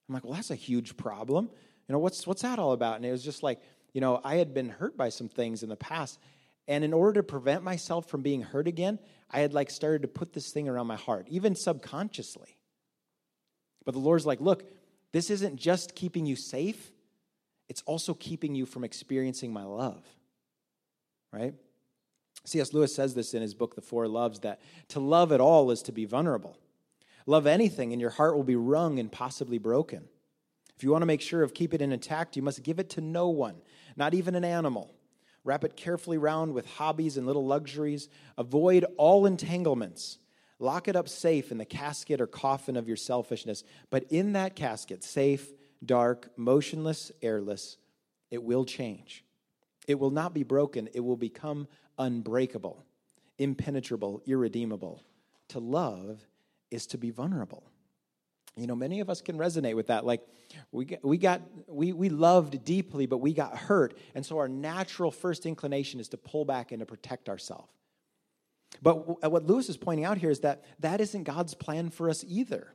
I'm 0.09 0.15
like, 0.15 0.25
Well, 0.25 0.35
that's 0.35 0.51
a 0.51 0.57
huge 0.57 0.97
problem. 0.97 1.51
You 1.89 1.95
know, 1.95 1.99
what's 1.99 2.27
what's 2.27 2.43
that 2.43 2.59
all 2.59 2.73
about? 2.73 2.97
And 2.97 3.05
it 3.05 3.11
was 3.11 3.25
just 3.25 3.43
like, 3.43 3.61
you 3.93 4.01
know, 4.01 4.21
I 4.25 4.37
had 4.37 4.55
been 4.55 4.69
hurt 4.69 4.97
by 4.97 5.09
some 5.09 5.29
things 5.29 5.63
in 5.63 5.69
the 5.69 5.77
past. 5.77 6.19
And 6.69 6.85
in 6.85 6.93
order 6.93 7.21
to 7.21 7.23
prevent 7.25 7.65
myself 7.65 8.09
from 8.09 8.23
being 8.23 8.43
hurt 8.43 8.69
again, 8.69 8.99
I 9.31 9.41
had 9.41 9.53
like 9.53 9.71
started 9.71 10.03
to 10.03 10.09
put 10.09 10.33
this 10.33 10.51
thing 10.51 10.69
around 10.69 10.87
my 10.87 10.97
heart, 10.97 11.27
even 11.29 11.55
subconsciously. 11.55 12.57
But 13.85 13.93
the 13.93 14.01
Lord's 14.01 14.27
like, 14.27 14.41
look, 14.41 14.65
this 15.13 15.29
isn't 15.31 15.57
just 15.57 15.95
keeping 15.95 16.25
you 16.25 16.37
safe, 16.37 16.93
it's 17.69 17.83
also 17.83 18.15
keeping 18.15 18.55
you 18.55 18.67
from 18.67 18.85
experiencing 18.85 19.53
my 19.53 19.65
love. 19.65 20.05
Right? 21.33 21.55
C.S. 22.45 22.73
Lewis 22.73 22.95
says 22.95 23.15
this 23.15 23.35
in 23.35 23.43
his 23.43 23.55
book, 23.55 23.75
The 23.75 23.81
Four 23.81 24.09
Loves, 24.09 24.41
that 24.41 24.61
to 24.89 25.01
love 25.01 25.33
at 25.33 25.41
all 25.41 25.71
is 25.71 25.83
to 25.83 25.93
be 25.93 26.05
vulnerable. 26.05 26.59
Love 27.27 27.47
anything, 27.47 27.93
and 27.93 28.01
your 28.01 28.11
heart 28.11 28.37
will 28.37 28.43
be 28.43 28.57
wrung 28.57 28.99
and 28.99 29.11
possibly 29.11 29.59
broken. 29.59 30.09
If 30.77 30.83
you 30.83 30.91
want 30.91 31.03
to 31.03 31.07
make 31.07 31.21
sure 31.21 31.43
of 31.43 31.55
keep 31.55 31.75
it 31.75 31.83
intact, 31.83 32.37
you 32.37 32.43
must 32.43 32.63
give 32.63 32.79
it 32.79 32.91
to 32.91 33.01
no 33.01 33.29
one, 33.29 33.57
not 33.97 34.15
even 34.15 34.35
an 34.35 34.45
animal. 34.45 34.95
Wrap 35.45 35.65
it 35.65 35.77
carefully 35.77 36.19
round 36.19 36.55
with 36.55 36.67
hobbies 36.67 37.17
and 37.17 37.27
little 37.27 37.47
luxuries. 37.47 38.09
Avoid 38.39 38.85
all 38.97 39.27
entanglements. 39.27 40.19
Lock 40.59 40.87
it 40.87 40.95
up 40.95 41.09
safe 41.09 41.51
in 41.51 41.59
the 41.59 41.65
casket 41.65 42.21
or 42.21 42.27
coffin 42.29 42.77
of 42.77 42.87
your 42.87 42.97
selfishness. 42.97 43.65
But 43.91 44.05
in 44.11 44.35
that 44.35 44.55
casket, 44.55 45.03
safe, 45.03 45.51
dark, 45.85 46.31
motionless, 46.37 47.11
airless, 47.21 47.77
it 48.31 48.43
will 48.43 48.65
change. 48.65 49.25
It 49.89 49.99
will 49.99 50.11
not 50.11 50.33
be 50.33 50.45
broken, 50.45 50.89
it 50.95 51.01
will 51.01 51.17
become 51.17 51.67
unbreakable, 51.99 52.85
impenetrable, 53.39 54.23
irredeemable. 54.27 55.03
To 55.49 55.59
love 55.59 56.25
is 56.71 56.87
to 56.89 56.99
be 56.99 57.11
vulnerable. 57.11 57.65
You 58.57 58.67
know, 58.67 58.77
many 58.77 59.01
of 59.01 59.09
us 59.09 59.23
can 59.23 59.39
resonate 59.39 59.77
with 59.77 59.87
that. 59.87 60.05
Like, 60.05 60.21
we 60.73 60.85
got, 60.85 61.05
we 61.05 61.17
got, 61.17 61.43
we, 61.67 61.93
we 61.93 62.11
loved 62.11 62.65
deeply, 62.65 63.07
but 63.07 63.19
we 63.19 63.33
got 63.33 63.57
hurt. 63.57 63.97
And 64.15 64.25
so 64.25 64.39
our 64.39 64.49
natural 64.49 65.11
first 65.11 65.47
inclination 65.47 66.01
is 66.01 66.09
to 66.09 66.19
pull 66.19 66.45
back 66.45 66.71
and 66.71 66.81
to 66.81 66.87
protect 66.87 67.29
ourselves. 67.31 67.69
But 68.83 69.07
uh, 69.25 69.31
what 69.31 69.47
Lewis 69.47 69.69
is 69.69 69.77
pointing 69.77 70.05
out 70.05 70.19
here 70.19 70.31
is 70.31 70.41
that 70.41 70.65
that 70.81 71.01
isn't 71.01 71.25
God's 71.25 71.55
plan 71.55 71.91
for 71.91 72.11
us 72.11 72.25
either. 72.29 72.73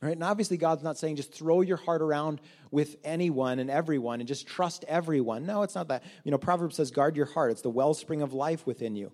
Right? 0.00 0.12
And 0.12 0.24
obviously, 0.24 0.56
God's 0.56 0.82
not 0.82 0.98
saying 0.98 1.16
just 1.16 1.32
throw 1.32 1.60
your 1.60 1.76
heart 1.76 2.00
around 2.00 2.40
with 2.70 2.96
anyone 3.04 3.58
and 3.58 3.70
everyone 3.70 4.20
and 4.20 4.26
just 4.26 4.46
trust 4.46 4.84
everyone. 4.88 5.44
No, 5.46 5.62
it's 5.62 5.74
not 5.74 5.88
that. 5.88 6.04
You 6.24 6.30
know, 6.30 6.38
Proverbs 6.38 6.76
says, 6.76 6.90
guard 6.90 7.16
your 7.16 7.26
heart. 7.26 7.50
It's 7.50 7.62
the 7.62 7.70
wellspring 7.70 8.22
of 8.22 8.32
life 8.32 8.66
within 8.66 8.96
you. 8.96 9.12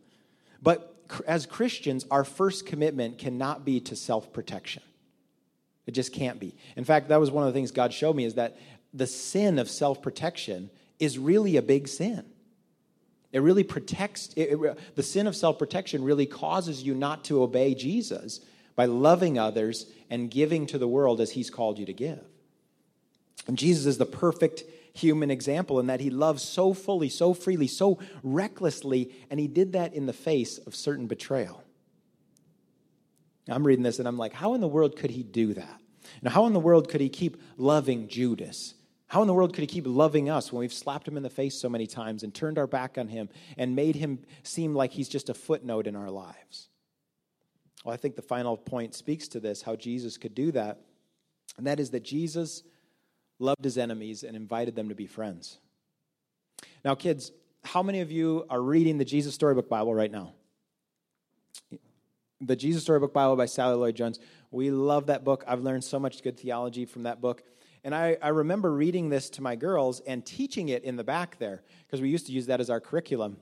But 0.63 0.95
as 1.27 1.45
Christians, 1.45 2.07
our 2.11 2.25
first 2.25 2.67
commitment 2.67 3.19
cannot 3.19 3.65
be 3.65 3.81
to 3.81 3.97
self 3.97 4.33
protection. 4.33 4.83
It 5.87 5.93
just 5.93 6.13
can't 6.13 6.41
be. 6.41 6.55
In 6.77 6.85
fact, 6.85 7.09
that 7.09 7.21
was 7.21 7.31
one 7.31 7.47
of 7.47 7.53
the 7.53 7.59
things 7.59 7.71
God 7.71 7.93
showed 7.93 8.17
me 8.17 8.25
is 8.25 8.35
that 8.35 8.59
the 8.93 9.07
sin 9.07 9.59
of 9.59 9.71
self 9.71 10.03
protection 10.03 10.71
is 10.99 11.19
really 11.19 11.57
a 11.57 11.63
big 11.63 11.89
sin. 11.89 12.25
It 13.33 13.41
really 13.41 13.65
protects, 13.65 14.33
it, 14.35 14.53
it, 14.53 14.79
the 14.95 15.03
sin 15.03 15.27
of 15.27 15.37
self 15.37 15.59
protection 15.59 16.03
really 16.03 16.27
causes 16.27 16.83
you 16.83 16.95
not 16.95 17.25
to 17.25 17.43
obey 17.43 17.75
Jesus 17.75 18.41
by 18.75 18.87
loving 18.87 19.39
others 19.39 19.87
and 20.11 20.31
giving 20.31 20.67
to 20.67 20.79
the 20.79 20.89
world 20.89 21.21
as 21.21 21.33
he's 21.33 21.51
called 21.51 21.79
you 21.79 21.87
to 21.87 21.93
give. 21.93 22.25
And 23.47 23.59
Jesus 23.59 23.87
is 23.87 23.99
the 23.99 24.07
perfect 24.07 24.65
human 24.93 25.31
example 25.31 25.79
in 25.79 25.87
that 25.87 26.01
he 26.01 26.11
loves 26.11 26.43
so 26.43 26.73
fully, 26.73 27.09
so 27.09 27.35
freely, 27.35 27.67
so 27.67 27.99
recklessly, 28.23 29.13
and 29.31 29.39
he 29.39 29.47
did 29.47 29.73
that 29.73 29.95
in 29.95 30.07
the 30.07 30.13
face 30.13 30.59
of 30.59 30.75
certain 30.75 31.07
betrayal. 31.07 31.63
I'm 33.49 33.67
reading 33.67 33.83
this 33.83 33.99
and 33.99 34.09
I'm 34.09 34.19
like, 34.19 34.33
how 34.33 34.55
in 34.55 34.61
the 34.61 34.69
world 34.69 34.97
could 34.97 35.11
he 35.11 35.23
do 35.23 35.55
that? 35.55 35.81
Now, 36.23 36.31
how 36.31 36.47
in 36.47 36.53
the 36.53 36.61
world 36.61 36.89
could 36.89 37.01
he 37.01 37.09
keep 37.09 37.41
loving 37.57 38.09
Judas 38.09 38.75
how 39.09 39.21
in 39.21 39.29
the 39.29 39.35
world 39.35 39.55
could 39.55 39.63
he 39.63 39.67
keep 39.67 39.87
loving 39.87 40.29
us 40.29 40.53
when 40.53 40.61
we've 40.61 40.73
slapped 40.73 41.07
him 41.07 41.17
in 41.17 41.23
the 41.23 41.31
face 41.31 41.55
so 41.55 41.69
many 41.69 41.87
times 41.87 42.23
and 42.23 42.35
turned 42.35 42.59
our 42.59 42.67
back 42.67 42.99
on 42.99 43.09
him 43.09 43.29
and 43.57 43.77
made 43.77 43.95
him 43.95 44.19
seem 44.43 44.75
like 44.75 44.93
he's 44.93 45.09
just 45.09 45.29
a 45.29 45.35
footnote 45.35 45.87
in 45.87 45.95
our 45.95 46.11
lives? 46.11 46.69
Well, 47.85 47.95
I 47.95 47.97
think 47.97 48.17
the 48.17 48.23
final 48.23 48.57
point 48.57 48.95
speaks 48.95 49.29
to 49.29 49.41
this 49.41 49.63
how 49.63 49.77
Jesus 49.77 50.19
could 50.19 50.35
do 50.35 50.51
that, 50.53 50.81
and 51.57 51.67
that 51.69 51.79
is 51.79 51.91
that 51.91 52.03
Jesus 52.03 52.65
loved 53.39 53.63
his 53.63 53.79
enemies 53.79 54.25
and 54.25 54.35
invited 54.35 54.75
them 54.75 54.89
to 54.89 54.95
be 54.95 55.07
friends. 55.07 55.59
Now, 56.85 56.97
kids, 56.97 57.31
how 57.65 57.83
many 57.83 58.01
of 58.01 58.11
you 58.11 58.45
are 58.51 58.61
reading 58.61 58.99
the 58.99 59.05
Jesus 59.05 59.35
Storybook 59.35 59.69
Bible 59.69 59.95
right 59.95 60.11
now? 60.11 60.35
The 62.41 62.57
Jesus 62.57 62.83
Storybook 62.83 63.15
Bible 63.15 63.37
by 63.37 63.47
Sally 63.47 63.77
Lloyd 63.77 63.97
Jones. 63.97 64.21
We 64.51 64.71
love 64.71 65.07
that 65.07 65.25
book. 65.25 65.43
I've 65.47 65.63
learned 65.63 65.85
so 65.85 65.99
much 65.99 66.23
good 66.23 66.39
theology 66.39 66.85
from 66.85 67.05
that 67.05 67.21
book. 67.21 67.43
And 67.83 67.95
I, 67.95 68.17
I 68.21 68.29
remember 68.29 68.73
reading 68.73 69.09
this 69.09 69.31
to 69.31 69.43
my 69.43 69.57
girls 69.57 70.01
and 70.01 70.25
teaching 70.25 70.69
it 70.69 70.85
in 70.85 70.97
the 70.97 71.05
back 71.05 71.39
there 71.39 71.63
because 71.87 72.01
we 72.01 72.11
used 72.11 72.27
to 72.27 72.33
use 72.33 72.47
that 72.47 72.61
as 72.61 72.69
our 72.69 72.81
curriculum. 72.81 73.39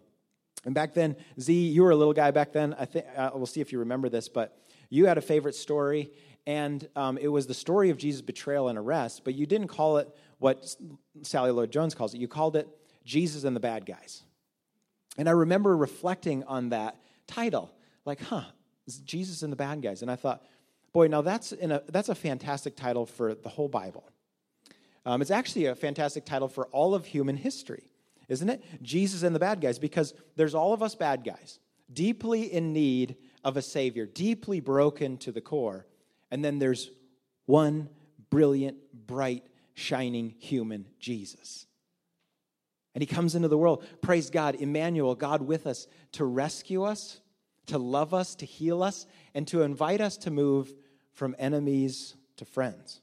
And 0.65 0.75
back 0.75 0.95
then, 0.95 1.17
Z, 1.41 1.53
you 1.53 1.83
were 1.83 1.91
a 1.91 1.97
little 1.97 2.13
guy 2.13 2.31
back 2.31 2.53
then. 2.53 2.75
I 2.79 2.85
think 2.85 3.07
uh, 3.17 3.31
we'll 3.35 3.47
see 3.47 3.61
if 3.61 3.73
you 3.73 3.81
remember 3.81 4.09
this, 4.09 4.29
but 4.29 4.59
you 4.91 5.07
had 5.07 5.19
a 5.19 5.23
favorite 5.23 5.55
story, 5.55 6.11
and 6.47 6.87
um, 6.95 7.19
it 7.19 7.29
was 7.29 7.47
the 7.47 7.55
story 7.55 7.91
of 7.91 7.97
Jesus' 7.97 8.23
betrayal 8.23 8.69
and 8.69 8.79
arrest. 8.79 9.23
But 9.25 9.35
you 9.35 9.47
didn't 9.47 9.69
call 9.69 9.99
it 9.99 10.09
what 10.39 10.75
Sally 11.23 11.51
Lloyd 11.51 11.73
Jones 11.73 11.95
calls 11.95 12.15
it. 12.15 12.19
You 12.19 12.29
called 12.29 12.55
it 12.55 12.69
Jesus 13.05 13.45
and 13.45 13.57
the 13.57 13.61
Bad 13.61 13.87
Guys. 13.87 14.23
And 15.19 15.29
I 15.29 15.33
remember 15.33 15.77
reflecting 15.77 16.45
on 16.45 16.71
that 16.71 16.97
title, 17.27 17.73
like, 18.05 18.21
huh, 18.21 18.45
Jesus 18.87 19.43
and 19.43 19.53
the 19.53 19.57
Bad 19.57 19.83
Guys. 19.83 20.03
And 20.03 20.11
I 20.11 20.17
thought, 20.17 20.45
boy, 20.93 21.09
now 21.09 21.23
that's 21.23 21.53
a, 21.53 21.83
that's 21.89 22.09
a 22.09 22.15
fantastic 22.15 22.77
title 22.77 23.07
for 23.07 23.35
the 23.35 23.49
whole 23.49 23.69
Bible. 23.69 24.09
Um, 25.07 25.21
it's 25.21 25.31
actually 25.31 25.67
a 25.67 25.75
fantastic 25.75 26.25
title 26.25 26.49
for 26.49 26.67
all 26.67 26.95
of 26.95 27.05
human 27.07 27.37
history, 27.37 27.93
isn't 28.29 28.49
it? 28.49 28.63
Jesus 28.83 29.23
and 29.23 29.35
the 29.35 29.41
bad 29.41 29.61
guys, 29.61 29.79
because 29.79 30.15
there's 30.37 30.55
all 30.55 30.73
of 30.73 30.83
us 30.83 30.95
bad 30.95 31.25
guys, 31.25 31.59
deeply 31.93 32.53
in 32.53 32.73
need 32.73 33.17
of 33.43 33.57
a 33.57 33.63
Savior, 33.63 34.07
deeply 34.07 34.61
broken 34.61 35.19
to 35.19 35.33
the 35.33 35.41
core. 35.41 35.87
And 36.31 36.45
then 36.45 36.59
there's 36.59 36.91
one 37.47 37.91
brilliant, 38.31 38.79
bright, 39.07 39.45
shining 39.75 40.35
human, 40.39 40.87
Jesus. 40.99 41.67
And 42.95 43.03
he 43.03 43.07
comes 43.07 43.35
into 43.35 43.49
the 43.49 43.59
world, 43.59 43.85
praise 44.01 44.31
God, 44.31 44.55
Emmanuel, 44.55 45.15
God 45.15 45.43
with 45.43 45.67
us, 45.67 45.87
to 46.13 46.25
rescue 46.25 46.85
us, 46.85 47.21
to 47.67 47.79
love 47.79 48.15
us, 48.15 48.35
to 48.37 48.47
heal 48.47 48.83
us, 48.83 49.07
and 49.35 49.47
to 49.49 49.63
invite 49.63 50.01
us 50.01 50.17
to 50.19 50.31
move 50.31 50.73
from 51.13 51.35
enemies 51.39 52.17
to 52.37 52.45
friends. 52.45 53.01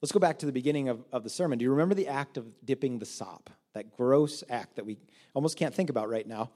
Let's 0.00 0.12
go 0.12 0.20
back 0.20 0.38
to 0.40 0.46
the 0.46 0.52
beginning 0.52 0.88
of, 0.88 1.04
of 1.12 1.24
the 1.24 1.30
sermon. 1.30 1.58
Do 1.58 1.64
you 1.64 1.70
remember 1.70 1.94
the 1.94 2.08
act 2.08 2.36
of 2.36 2.46
dipping 2.64 2.98
the 2.98 3.06
sop? 3.06 3.50
That 3.74 3.96
gross 3.96 4.44
act 4.48 4.76
that 4.76 4.86
we 4.86 4.98
almost 5.34 5.56
can't 5.56 5.74
think 5.74 5.90
about 5.90 6.08
right 6.08 6.26
now. 6.26 6.50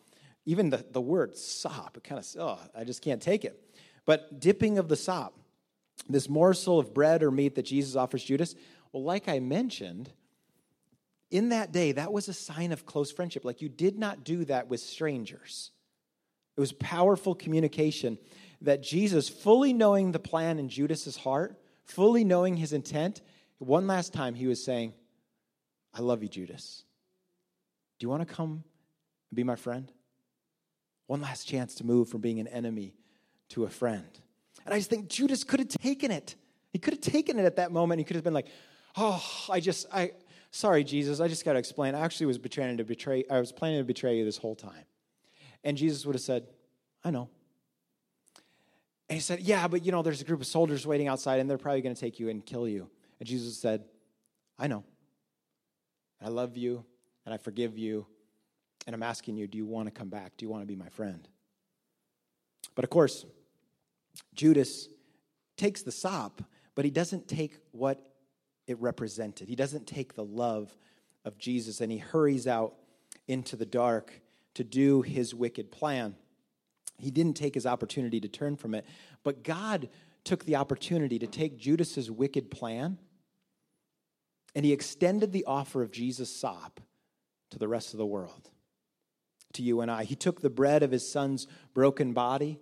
Even 0.45 0.71
the, 0.71 0.85
the 0.91 1.01
word 1.01 1.37
sop, 1.37 1.97
it 1.97 2.05
kind 2.05 2.19
of, 2.19 2.27
oh, 2.39 2.59
I 2.77 2.85
just 2.85 3.03
can't 3.03 3.23
take 3.23 3.45
it. 3.45 3.61
But 4.05 4.41
dipping 4.41 4.79
of 4.79 4.89
the 4.89 4.97
sop, 4.97 5.35
this 6.09 6.29
morsel 6.29 6.79
of 6.79 6.95
bread 6.95 7.23
or 7.23 7.31
meat 7.31 7.55
that 7.55 7.67
Jesus 7.67 7.97
offers 7.97 8.25
Judas, 8.25 8.55
well, 8.93 9.05
like 9.05 9.29
I 9.29 9.39
mentioned, 9.41 10.11
in 11.31 11.51
that 11.51 11.73
day, 11.73 11.93
that 11.93 12.13
was 12.13 12.29
a 12.29 12.33
sign 12.33 12.73
of 12.73 12.87
close 12.87 13.11
friendship. 13.11 13.45
Like 13.45 13.63
you 13.63 13.69
did 13.69 13.99
not 13.99 14.25
do 14.25 14.45
that 14.47 14.69
with 14.69 14.81
strangers. 14.81 15.71
It 16.57 16.61
was 16.61 16.73
powerful 16.73 17.35
communication 17.35 18.19
that 18.61 18.83
Jesus, 18.83 19.29
fully 19.29 19.73
knowing 19.73 20.13
the 20.13 20.19
plan 20.19 20.59
in 20.59 20.69
Judas's 20.69 21.17
heart, 21.17 21.61
fully 21.85 22.25
knowing 22.25 22.57
his 22.57 22.73
intent, 22.73 23.23
one 23.59 23.87
last 23.87 24.13
time 24.13 24.35
he 24.35 24.47
was 24.47 24.63
saying, 24.63 24.93
I 25.95 26.01
love 26.01 26.23
you, 26.23 26.29
Judas. 26.29 26.85
Do 27.99 28.05
you 28.05 28.09
want 28.09 28.27
to 28.27 28.35
come 28.35 28.65
and 29.31 29.35
be 29.35 29.45
my 29.45 29.57
friend? 29.57 29.91
One 31.07 31.21
last 31.21 31.47
chance 31.47 31.75
to 31.77 31.87
move 31.87 32.09
from 32.09 32.21
being 32.21 32.41
an 32.41 32.49
enemy 32.49 32.95
to 33.51 33.65
a 33.65 33.69
friend. 33.69 34.09
And 34.65 34.75
I 34.75 34.79
just 34.79 34.91
think 34.91 35.09
Judas 35.09 35.45
could 35.45 35.61
have 35.61 35.69
taken 35.69 36.11
it. 36.11 36.37
He 36.73 36.79
could 36.79 36.95
have 36.95 37.01
taken 37.01 37.39
it 37.39 37.45
at 37.45 37.57
that 37.57 37.73
moment. 37.73 37.99
He 37.99 38.05
could 38.05 38.17
have 38.17 38.25
been 38.25 38.35
like, 38.35 38.49
oh, 38.97 39.23
I 39.51 39.61
just, 39.61 39.87
I, 39.93 40.13
sorry, 40.51 40.85
Jesus, 40.85 41.21
I 41.21 41.29
just 41.29 41.45
got 41.45 41.55
to 41.55 41.59
explain. 41.59 41.95
I 41.95 42.01
actually 42.01 42.27
was 42.27 42.39
betraying 42.39 42.79
to 42.79 42.85
betray, 42.85 43.25
I 43.31 43.41
was 43.41 43.53
planning 43.53 43.79
to 43.79 43.85
betray 43.85 44.19
you 44.19 44.25
this 44.25 44.39
whole 44.39 44.55
time. 44.55 44.85
And 45.65 45.77
Jesus 45.77 46.05
would 46.05 46.15
have 46.15 46.23
said, 46.23 46.47
I 47.05 47.11
know. 47.11 47.29
And 49.09 49.17
he 49.17 49.21
said, 49.21 49.41
Yeah, 49.41 49.69
but 49.69 49.85
you 49.85 49.93
know, 49.93 50.03
there's 50.03 50.21
a 50.21 50.25
group 50.25 50.41
of 50.41 50.47
soldiers 50.47 50.87
waiting 50.87 51.09
outside 51.09 51.41
and 51.41 51.49
they're 51.49 51.59
probably 51.59 51.83
going 51.83 51.95
to 51.95 52.01
take 52.01 52.19
you 52.19 52.29
and 52.29 52.45
kill 52.45 52.67
you. 52.67 52.89
And 53.21 53.29
Jesus 53.29 53.59
said, 53.59 53.85
I 54.59 54.69
know. 54.69 54.85
I 56.25 56.29
love 56.29 56.57
you 56.57 56.85
and 57.25 57.35
I 57.35 57.37
forgive 57.37 57.79
you. 57.79 58.07
And 58.87 58.95
I'm 58.95 59.03
asking 59.03 59.37
you, 59.37 59.47
do 59.47 59.59
you 59.59 59.67
want 59.67 59.87
to 59.87 59.93
come 59.93 60.09
back? 60.09 60.37
Do 60.37 60.45
you 60.45 60.49
want 60.49 60.63
to 60.63 60.67
be 60.67 60.77
my 60.77 60.89
friend? 60.89 61.29
But 62.75 62.85
of 62.85 62.91
course, 62.91 63.27
Judas 64.35 64.89
takes 65.57 65.83
the 65.83 65.93
sop, 65.93 66.43
but 66.75 66.85
he 66.85 66.91
doesn't 66.91 67.29
take 67.29 67.59
what 67.73 68.01
it 68.67 68.81
represented. 68.81 69.49
He 69.49 69.57
doesn't 69.57 69.87
take 69.87 70.15
the 70.15 70.25
love 70.25 70.75
of 71.25 71.39
Jesus 71.39 71.81
and 71.81 71.93
he 71.93 71.99
hurries 71.99 72.47
out 72.47 72.75
into 73.29 73.57
the 73.57 73.67
dark 73.67 74.22
to 74.55 74.65
do 74.65 75.03
his 75.03 75.35
wicked 75.35 75.71
plan. 75.71 76.15
He 76.99 77.11
didn't 77.11 77.37
take 77.37 77.55
his 77.55 77.67
opportunity 77.67 78.21
to 78.21 78.29
turn 78.29 78.57
from 78.57 78.75
it, 78.75 78.85
but 79.23 79.43
God 79.43 79.89
took 80.25 80.45
the 80.45 80.57
opportunity 80.57 81.19
to 81.19 81.27
take 81.27 81.59
Judas's 81.59 82.11
wicked 82.11 82.51
plan 82.51 82.99
and 84.55 84.65
he 84.65 84.73
extended 84.73 85.33
the 85.33 85.45
offer 85.47 85.83
of 85.83 85.91
Jesus' 85.91 86.35
sop 86.35 86.81
to 87.51 87.59
the 87.59 87.69
rest 87.69 87.95
of 87.95 87.99
the 87.99 88.07
world, 88.07 88.51
to 89.55 89.63
you 89.63 89.81
and 89.81 89.91
I. 89.91 90.05
He 90.05 90.15
took 90.15 90.41
the 90.41 90.51
bread 90.51 90.83
of 90.83 90.91
his 90.91 91.11
son's 91.11 91.47
broken 91.75 92.13
body 92.13 92.59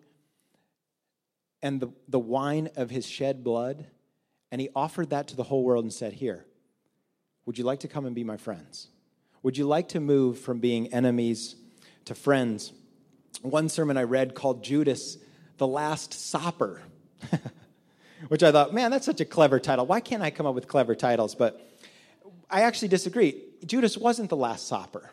and 1.63 1.81
the, 1.81 1.89
the 2.09 2.19
wine 2.19 2.71
of 2.77 2.91
his 2.91 3.07
shed 3.07 3.45
blood, 3.45 3.87
and 4.51 4.61
he 4.61 4.69
offered 4.75 5.11
that 5.11 5.29
to 5.29 5.37
the 5.37 5.43
whole 5.43 5.65
world 5.65 5.85
and 5.85 5.93
said, 5.93 6.15
Here, 6.15 6.47
would 7.45 7.59
you 7.59 7.65
like 7.65 7.81
to 7.81 7.89
come 7.89 8.07
and 8.07 8.15
be 8.15 8.25
my 8.25 8.37
friends? 8.37 8.89
Would 9.43 9.59
you 9.59 9.67
like 9.67 9.89
to 9.89 10.01
move 10.01 10.39
from 10.39 10.61
being 10.61 10.93
enemies 10.93 11.57
to 12.07 12.15
friends? 12.15 12.73
One 13.43 13.69
sermon 13.69 13.97
I 13.97 14.05
read 14.05 14.35
called 14.35 14.65
Judas, 14.65 15.19
the 15.59 15.67
Last 15.67 16.13
Sopper, 16.13 16.83
which 18.29 18.43
I 18.43 18.53
thought, 18.53 18.75
man, 18.75 18.91
that's 18.91 19.07
such 19.07 19.21
a 19.21 19.25
clever 19.25 19.59
title. 19.61 19.87
Why 19.87 20.01
can't 20.01 20.23
I 20.23 20.31
come 20.31 20.47
up 20.47 20.55
with 20.55 20.69
clever 20.69 20.95
titles? 20.95 21.35
But 21.35 21.61
I 22.51 22.63
actually 22.63 22.89
disagree. 22.89 23.43
Judas 23.65 23.97
wasn't 23.97 24.31
the 24.31 24.37
Last 24.37 24.67
Sopper. 24.67 25.11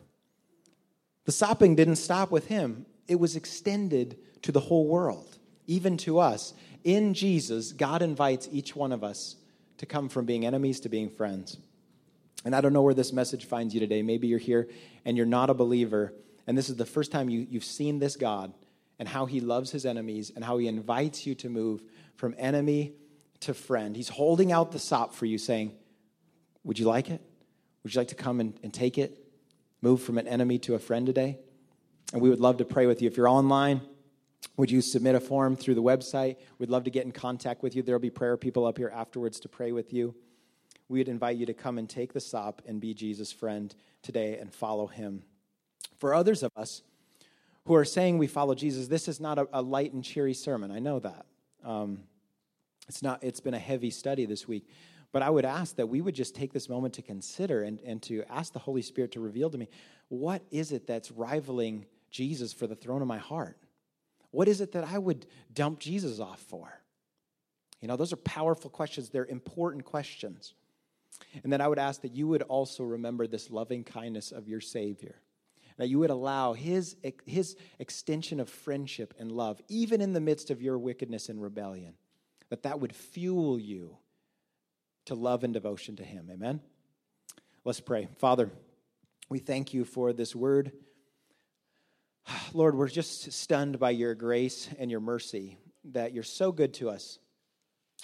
The 1.25 1.31
sopping 1.31 1.75
didn't 1.75 1.97
stop 1.97 2.31
with 2.31 2.47
him, 2.47 2.85
it 3.07 3.19
was 3.19 3.35
extended 3.35 4.17
to 4.41 4.51
the 4.51 4.59
whole 4.59 4.87
world 4.87 5.37
even 5.67 5.97
to 5.97 6.19
us. 6.19 6.53
In 6.83 7.13
Jesus, 7.13 7.73
God 7.73 8.01
invites 8.01 8.47
each 8.51 8.75
one 8.75 8.91
of 8.91 9.03
us 9.03 9.35
to 9.77 9.85
come 9.85 10.09
from 10.09 10.25
being 10.25 10.45
enemies 10.45 10.79
to 10.81 10.89
being 10.89 11.09
friends. 11.09 11.57
And 12.45 12.55
I 12.55 12.61
don't 12.61 12.73
know 12.73 12.81
where 12.81 12.93
this 12.93 13.13
message 13.13 13.45
finds 13.45 13.73
you 13.73 13.79
today. 13.79 14.01
Maybe 14.01 14.27
you're 14.27 14.39
here 14.39 14.69
and 15.05 15.17
you're 15.17 15.25
not 15.25 15.49
a 15.49 15.53
believer, 15.53 16.13
and 16.47 16.57
this 16.57 16.69
is 16.69 16.77
the 16.77 16.85
first 16.85 17.11
time 17.11 17.29
you, 17.29 17.45
you've 17.49 17.65
seen 17.65 17.99
this 17.99 18.15
God 18.15 18.53
and 18.97 19.07
how 19.07 19.25
he 19.25 19.41
loves 19.41 19.71
his 19.71 19.85
enemies 19.85 20.31
and 20.33 20.43
how 20.43 20.57
he 20.57 20.67
invites 20.67 21.27
you 21.27 21.35
to 21.35 21.49
move 21.49 21.83
from 22.15 22.33
enemy 22.37 22.93
to 23.41 23.53
friend. 23.53 23.95
He's 23.95 24.09
holding 24.09 24.51
out 24.51 24.71
the 24.71 24.79
sop 24.79 25.13
for 25.13 25.25
you, 25.25 25.37
saying, 25.37 25.73
Would 26.63 26.79
you 26.79 26.85
like 26.85 27.09
it? 27.09 27.21
Would 27.83 27.93
you 27.93 28.01
like 28.01 28.07
to 28.07 28.15
come 28.15 28.39
and, 28.39 28.57
and 28.63 28.73
take 28.73 28.97
it? 28.97 29.23
Move 29.81 30.01
from 30.01 30.17
an 30.17 30.27
enemy 30.27 30.57
to 30.59 30.73
a 30.73 30.79
friend 30.79 31.05
today? 31.05 31.37
And 32.13 32.21
we 32.21 32.29
would 32.29 32.39
love 32.39 32.57
to 32.57 32.65
pray 32.65 32.87
with 32.87 33.01
you. 33.01 33.07
If 33.07 33.17
you're 33.17 33.27
online, 33.27 33.81
would 34.55 34.71
you 34.71 34.81
submit 34.81 35.15
a 35.15 35.19
form 35.19 35.55
through 35.55 35.75
the 35.75 35.83
website? 35.83 36.37
We'd 36.57 36.69
love 36.69 36.85
to 36.85 36.89
get 36.89 37.05
in 37.05 37.11
contact 37.11 37.61
with 37.61 37.75
you. 37.75 37.83
There'll 37.83 37.99
be 37.99 38.09
prayer 38.09 38.37
people 38.37 38.65
up 38.65 38.77
here 38.77 38.91
afterwards 38.93 39.39
to 39.41 39.49
pray 39.49 39.71
with 39.71 39.93
you. 39.93 40.15
We'd 40.89 41.09
invite 41.09 41.37
you 41.37 41.45
to 41.45 41.53
come 41.53 41.77
and 41.77 41.89
take 41.89 42.13
the 42.13 42.21
sop 42.21 42.61
and 42.65 42.79
be 42.79 42.93
Jesus' 42.93 43.31
friend 43.31 43.75
today 44.01 44.37
and 44.37 44.53
follow 44.53 44.87
him. 44.87 45.23
For 45.97 46.13
others 46.13 46.43
of 46.43 46.51
us 46.55 46.83
who 47.65 47.75
are 47.75 47.85
saying 47.85 48.17
we 48.17 48.27
follow 48.27 48.55
Jesus, 48.55 48.87
this 48.87 49.07
is 49.07 49.19
not 49.19 49.37
a, 49.37 49.47
a 49.51 49.61
light 49.61 49.93
and 49.93 50.03
cheery 50.03 50.33
sermon. 50.33 50.71
I 50.71 50.79
know 50.79 50.99
that. 50.99 51.25
Um, 51.63 52.03
it's, 52.87 53.01
not, 53.01 53.23
it's 53.23 53.39
been 53.39 53.53
a 53.53 53.59
heavy 53.59 53.89
study 53.89 54.25
this 54.25 54.47
week. 54.47 54.67
But 55.11 55.21
I 55.21 55.29
would 55.29 55.45
ask 55.45 55.75
that 55.77 55.87
we 55.87 56.01
would 56.01 56.15
just 56.15 56.35
take 56.35 56.53
this 56.53 56.69
moment 56.69 56.93
to 56.95 57.01
consider 57.01 57.63
and, 57.63 57.79
and 57.85 58.01
to 58.03 58.23
ask 58.29 58.53
the 58.53 58.59
Holy 58.59 58.81
Spirit 58.81 59.13
to 59.13 59.19
reveal 59.19 59.49
to 59.49 59.57
me 59.57 59.69
what 60.09 60.41
is 60.51 60.71
it 60.71 60.87
that's 60.87 61.11
rivaling 61.11 61.85
Jesus 62.11 62.53
for 62.53 62.67
the 62.67 62.75
throne 62.75 63.01
of 63.01 63.07
my 63.07 63.17
heart? 63.17 63.57
What 64.31 64.47
is 64.47 64.61
it 64.61 64.73
that 64.73 64.83
I 64.83 64.97
would 64.97 65.25
dump 65.53 65.79
Jesus 65.79 66.19
off 66.19 66.39
for? 66.41 66.81
You 67.81 67.87
know, 67.87 67.95
those 67.95 68.13
are 68.13 68.17
powerful 68.17 68.69
questions. 68.69 69.09
They're 69.09 69.25
important 69.25 69.85
questions. 69.85 70.53
And 71.43 71.51
then 71.51 71.61
I 71.61 71.67
would 71.67 71.79
ask 71.79 72.01
that 72.01 72.13
you 72.13 72.27
would 72.27 72.43
also 72.43 72.83
remember 72.83 73.27
this 73.27 73.49
loving 73.49 73.83
kindness 73.83 74.31
of 74.31 74.47
your 74.47 74.61
Savior. 74.61 75.15
That 75.77 75.89
you 75.89 75.99
would 75.99 76.09
allow 76.09 76.53
his, 76.53 76.95
his 77.25 77.55
extension 77.79 78.39
of 78.39 78.49
friendship 78.49 79.13
and 79.19 79.31
love, 79.31 79.61
even 79.67 80.01
in 80.01 80.13
the 80.13 80.21
midst 80.21 80.49
of 80.49 80.61
your 80.61 80.77
wickedness 80.77 81.29
and 81.29 81.41
rebellion, 81.41 81.93
that 82.49 82.63
that 82.63 82.79
would 82.79 82.95
fuel 82.95 83.59
you 83.59 83.97
to 85.05 85.15
love 85.15 85.43
and 85.43 85.53
devotion 85.53 85.95
to 85.97 86.03
him. 86.03 86.29
Amen? 86.31 86.61
Let's 87.63 87.79
pray. 87.79 88.07
Father, 88.17 88.51
we 89.29 89.39
thank 89.39 89.73
you 89.73 89.85
for 89.85 90.13
this 90.13 90.35
word. 90.35 90.71
Lord, 92.53 92.75
we're 92.75 92.87
just 92.87 93.31
stunned 93.31 93.79
by 93.79 93.91
your 93.91 94.15
grace 94.15 94.69
and 94.79 94.89
your 94.89 94.99
mercy 94.99 95.57
that 95.91 96.13
you're 96.13 96.23
so 96.23 96.51
good 96.51 96.73
to 96.75 96.89
us 96.89 97.19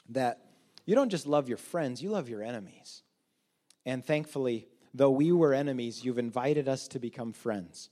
that 0.09 0.39
you 0.85 0.95
don't 0.95 1.09
just 1.09 1.27
love 1.27 1.47
your 1.47 1.57
friends, 1.57 2.01
you 2.01 2.09
love 2.09 2.29
your 2.29 2.43
enemies. 2.43 3.03
And 3.85 4.05
thankfully, 4.05 4.67
though 4.93 5.11
we 5.11 5.31
were 5.31 5.53
enemies, 5.53 6.03
you've 6.03 6.19
invited 6.19 6.67
us 6.67 6.87
to 6.89 6.99
become 6.99 7.33
friends 7.33 7.89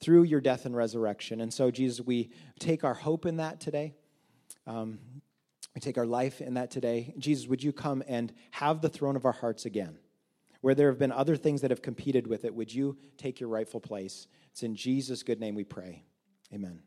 through 0.00 0.22
your 0.22 0.40
death 0.40 0.64
and 0.64 0.76
resurrection. 0.76 1.40
And 1.40 1.52
so, 1.52 1.70
Jesus, 1.70 2.04
we 2.04 2.30
take 2.58 2.84
our 2.84 2.94
hope 2.94 3.26
in 3.26 3.38
that 3.38 3.60
today. 3.60 3.94
Um, 4.66 4.98
we 5.74 5.80
take 5.80 5.98
our 5.98 6.06
life 6.06 6.40
in 6.40 6.54
that 6.54 6.70
today. 6.70 7.14
Jesus, 7.18 7.46
would 7.48 7.62
you 7.62 7.72
come 7.72 8.02
and 8.06 8.32
have 8.52 8.80
the 8.80 8.88
throne 8.88 9.16
of 9.16 9.24
our 9.24 9.32
hearts 9.32 9.64
again? 9.64 9.98
Where 10.60 10.74
there 10.74 10.88
have 10.88 10.98
been 10.98 11.12
other 11.12 11.36
things 11.36 11.60
that 11.60 11.70
have 11.70 11.82
competed 11.82 12.26
with 12.26 12.44
it, 12.44 12.54
would 12.54 12.72
you 12.72 12.96
take 13.16 13.38
your 13.38 13.48
rightful 13.48 13.80
place? 13.80 14.26
It's 14.50 14.62
in 14.62 14.74
Jesus' 14.74 15.22
good 15.22 15.40
name 15.40 15.54
we 15.54 15.64
pray. 15.64 16.04
Amen. 16.52 16.82